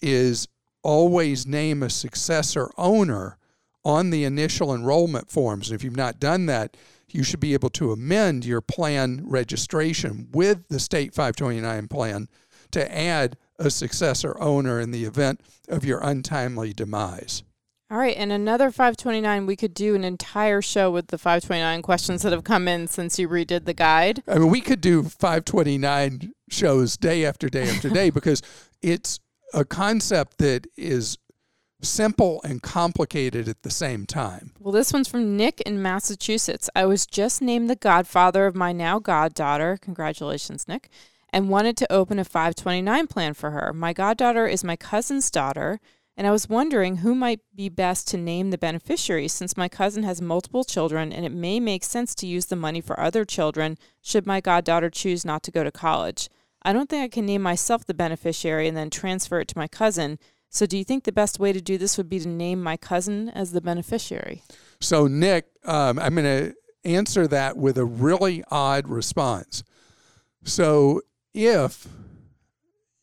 is 0.00 0.46
always 0.82 1.46
name 1.46 1.82
a 1.82 1.90
successor 1.90 2.70
owner 2.76 3.38
on 3.84 4.10
the 4.10 4.24
initial 4.24 4.74
enrollment 4.74 5.30
forms. 5.30 5.70
And 5.70 5.74
if 5.74 5.84
you've 5.84 5.96
not 5.96 6.20
done 6.20 6.46
that, 6.46 6.76
you 7.08 7.22
should 7.22 7.40
be 7.40 7.54
able 7.54 7.70
to 7.70 7.92
amend 7.92 8.44
your 8.44 8.60
plan 8.60 9.22
registration 9.24 10.28
with 10.32 10.68
the 10.68 10.80
state 10.80 11.14
529 11.14 11.88
plan 11.88 12.28
to 12.70 12.96
add 12.96 13.36
a 13.58 13.70
successor 13.70 14.40
owner 14.40 14.80
in 14.80 14.90
the 14.90 15.04
event 15.04 15.40
of 15.68 15.84
your 15.84 16.00
untimely 16.00 16.72
demise. 16.72 17.42
All 17.90 17.98
right, 17.98 18.16
and 18.16 18.32
another 18.32 18.70
529, 18.70 19.44
we 19.44 19.54
could 19.54 19.74
do 19.74 19.94
an 19.94 20.02
entire 20.02 20.62
show 20.62 20.90
with 20.90 21.08
the 21.08 21.18
529 21.18 21.82
questions 21.82 22.22
that 22.22 22.32
have 22.32 22.42
come 22.42 22.66
in 22.66 22.86
since 22.86 23.18
you 23.18 23.28
redid 23.28 23.66
the 23.66 23.74
guide. 23.74 24.22
I 24.26 24.38
mean, 24.38 24.48
we 24.48 24.62
could 24.62 24.80
do 24.80 25.02
529 25.02 26.32
shows 26.48 26.96
day 26.96 27.26
after 27.26 27.50
day 27.50 27.68
after 27.68 27.90
day 27.90 28.08
because 28.10 28.40
it's 28.80 29.20
a 29.52 29.64
concept 29.64 30.38
that 30.38 30.66
is 30.76 31.18
simple 31.82 32.40
and 32.44 32.62
complicated 32.62 33.48
at 33.48 33.62
the 33.62 33.70
same 33.70 34.06
time. 34.06 34.52
Well, 34.58 34.72
this 34.72 34.92
one's 34.92 35.08
from 35.08 35.36
Nick 35.36 35.60
in 35.62 35.82
Massachusetts. 35.82 36.70
I 36.74 36.86
was 36.86 37.06
just 37.06 37.42
named 37.42 37.68
the 37.68 37.76
godfather 37.76 38.46
of 38.46 38.54
my 38.54 38.72
now 38.72 38.98
goddaughter. 38.98 39.78
Congratulations, 39.80 40.68
Nick. 40.68 40.88
And 41.30 41.48
wanted 41.48 41.76
to 41.78 41.92
open 41.92 42.18
a 42.18 42.24
529 42.24 43.06
plan 43.06 43.34
for 43.34 43.50
her. 43.50 43.72
My 43.72 43.92
goddaughter 43.92 44.46
is 44.46 44.62
my 44.62 44.76
cousin's 44.76 45.30
daughter, 45.30 45.80
and 46.16 46.26
I 46.26 46.30
was 46.30 46.48
wondering 46.48 46.96
who 46.96 47.14
might 47.14 47.40
be 47.54 47.68
best 47.68 48.06
to 48.08 48.18
name 48.18 48.50
the 48.50 48.58
beneficiary 48.58 49.28
since 49.28 49.56
my 49.56 49.68
cousin 49.68 50.02
has 50.02 50.20
multiple 50.20 50.62
children 50.62 51.12
and 51.12 51.24
it 51.24 51.32
may 51.32 51.58
make 51.58 51.84
sense 51.84 52.14
to 52.16 52.26
use 52.26 52.46
the 52.46 52.56
money 52.56 52.82
for 52.82 53.00
other 53.00 53.24
children 53.24 53.78
should 54.02 54.26
my 54.26 54.40
goddaughter 54.40 54.90
choose 54.90 55.24
not 55.24 55.42
to 55.44 55.50
go 55.50 55.64
to 55.64 55.72
college. 55.72 56.28
I 56.64 56.72
don't 56.72 56.88
think 56.88 57.02
I 57.02 57.08
can 57.08 57.26
name 57.26 57.42
myself 57.42 57.84
the 57.84 57.94
beneficiary 57.94 58.68
and 58.68 58.76
then 58.76 58.90
transfer 58.90 59.40
it 59.40 59.48
to 59.48 59.58
my 59.58 59.68
cousin. 59.68 60.18
So, 60.48 60.66
do 60.66 60.76
you 60.76 60.84
think 60.84 61.04
the 61.04 61.12
best 61.12 61.38
way 61.38 61.52
to 61.52 61.60
do 61.60 61.78
this 61.78 61.96
would 61.96 62.08
be 62.08 62.20
to 62.20 62.28
name 62.28 62.62
my 62.62 62.76
cousin 62.76 63.30
as 63.30 63.52
the 63.52 63.60
beneficiary? 63.60 64.42
So, 64.80 65.06
Nick, 65.06 65.46
um, 65.64 65.98
I'm 65.98 66.14
going 66.14 66.24
to 66.24 66.54
answer 66.84 67.26
that 67.28 67.56
with 67.56 67.78
a 67.78 67.84
really 67.84 68.44
odd 68.50 68.86
response. 68.86 69.64
So, 70.44 71.00
if 71.32 71.88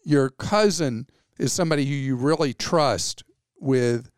your 0.03 0.29
cousin 0.29 1.07
is 1.39 1.51
somebody 1.51 1.85
who 1.85 1.95
you 1.95 2.15
really 2.15 2.53
trust 2.53 3.23
with 3.59 4.11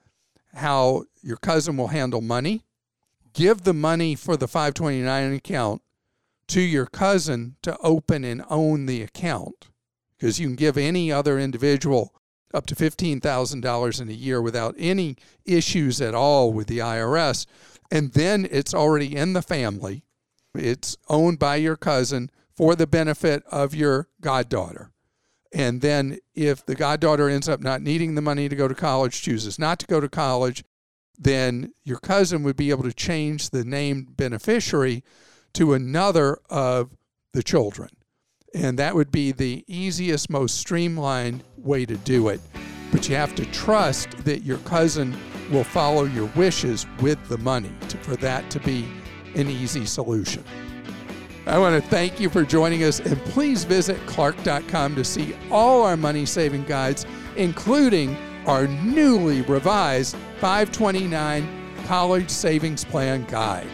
how 0.53 1.05
your 1.21 1.37
cousin 1.37 1.77
will 1.77 1.87
handle 1.87 2.21
money, 2.21 2.65
give 3.33 3.61
the 3.61 3.73
money 3.73 4.15
for 4.15 4.35
the 4.35 4.47
529 4.47 5.33
account 5.33 5.81
to 6.51 6.61
your 6.61 6.85
cousin 6.85 7.55
to 7.61 7.77
open 7.77 8.25
and 8.25 8.43
own 8.49 8.85
the 8.85 9.01
account 9.01 9.69
because 10.17 10.37
you 10.37 10.47
can 10.47 10.57
give 10.57 10.77
any 10.77 11.09
other 11.09 11.39
individual 11.39 12.13
up 12.53 12.65
to 12.65 12.75
$15,000 12.75 14.01
in 14.01 14.09
a 14.09 14.11
year 14.11 14.41
without 14.41 14.75
any 14.77 15.15
issues 15.45 16.01
at 16.01 16.13
all 16.13 16.51
with 16.51 16.67
the 16.67 16.79
IRS. 16.79 17.45
And 17.89 18.11
then 18.11 18.45
it's 18.51 18.73
already 18.73 19.15
in 19.15 19.31
the 19.31 19.41
family. 19.41 20.03
It's 20.53 20.97
owned 21.07 21.39
by 21.39 21.55
your 21.55 21.77
cousin 21.77 22.29
for 22.53 22.75
the 22.75 22.85
benefit 22.85 23.43
of 23.45 23.73
your 23.73 24.09
goddaughter. 24.19 24.91
And 25.53 25.79
then 25.79 26.19
if 26.35 26.65
the 26.65 26.75
goddaughter 26.75 27.29
ends 27.29 27.47
up 27.47 27.61
not 27.61 27.81
needing 27.81 28.15
the 28.15 28.21
money 28.21 28.49
to 28.49 28.55
go 28.57 28.67
to 28.67 28.75
college, 28.75 29.21
chooses 29.21 29.57
not 29.57 29.79
to 29.79 29.87
go 29.87 30.01
to 30.01 30.09
college, 30.09 30.65
then 31.17 31.71
your 31.85 31.99
cousin 31.99 32.43
would 32.43 32.57
be 32.57 32.71
able 32.71 32.83
to 32.83 32.93
change 32.93 33.51
the 33.51 33.63
named 33.63 34.17
beneficiary 34.17 35.01
to 35.53 35.73
another 35.73 36.37
of 36.49 36.89
the 37.33 37.43
children. 37.43 37.89
And 38.53 38.77
that 38.79 38.95
would 38.95 39.11
be 39.11 39.31
the 39.31 39.63
easiest, 39.67 40.29
most 40.29 40.57
streamlined 40.57 41.43
way 41.57 41.85
to 41.85 41.95
do 41.97 42.27
it. 42.29 42.41
But 42.91 43.07
you 43.07 43.15
have 43.15 43.35
to 43.35 43.45
trust 43.47 44.09
that 44.25 44.43
your 44.43 44.57
cousin 44.59 45.17
will 45.49 45.63
follow 45.63 46.03
your 46.03 46.27
wishes 46.35 46.85
with 47.01 47.23
the 47.29 47.37
money 47.37 47.71
to, 47.89 47.97
for 47.97 48.15
that 48.17 48.49
to 48.51 48.59
be 48.59 48.85
an 49.35 49.49
easy 49.49 49.85
solution. 49.85 50.43
I 51.45 51.57
want 51.57 51.81
to 51.81 51.89
thank 51.89 52.19
you 52.19 52.29
for 52.29 52.43
joining 52.43 52.83
us, 52.83 52.99
and 52.99 53.17
please 53.25 53.63
visit 53.63 53.97
Clark.com 54.05 54.95
to 54.95 55.03
see 55.03 55.35
all 55.49 55.83
our 55.83 55.97
money 55.97 56.25
saving 56.25 56.65
guides, 56.65 57.05
including 57.35 58.15
our 58.45 58.67
newly 58.67 59.41
revised 59.43 60.15
529 60.39 61.47
College 61.85 62.29
Savings 62.29 62.85
Plan 62.85 63.25
Guide. 63.25 63.67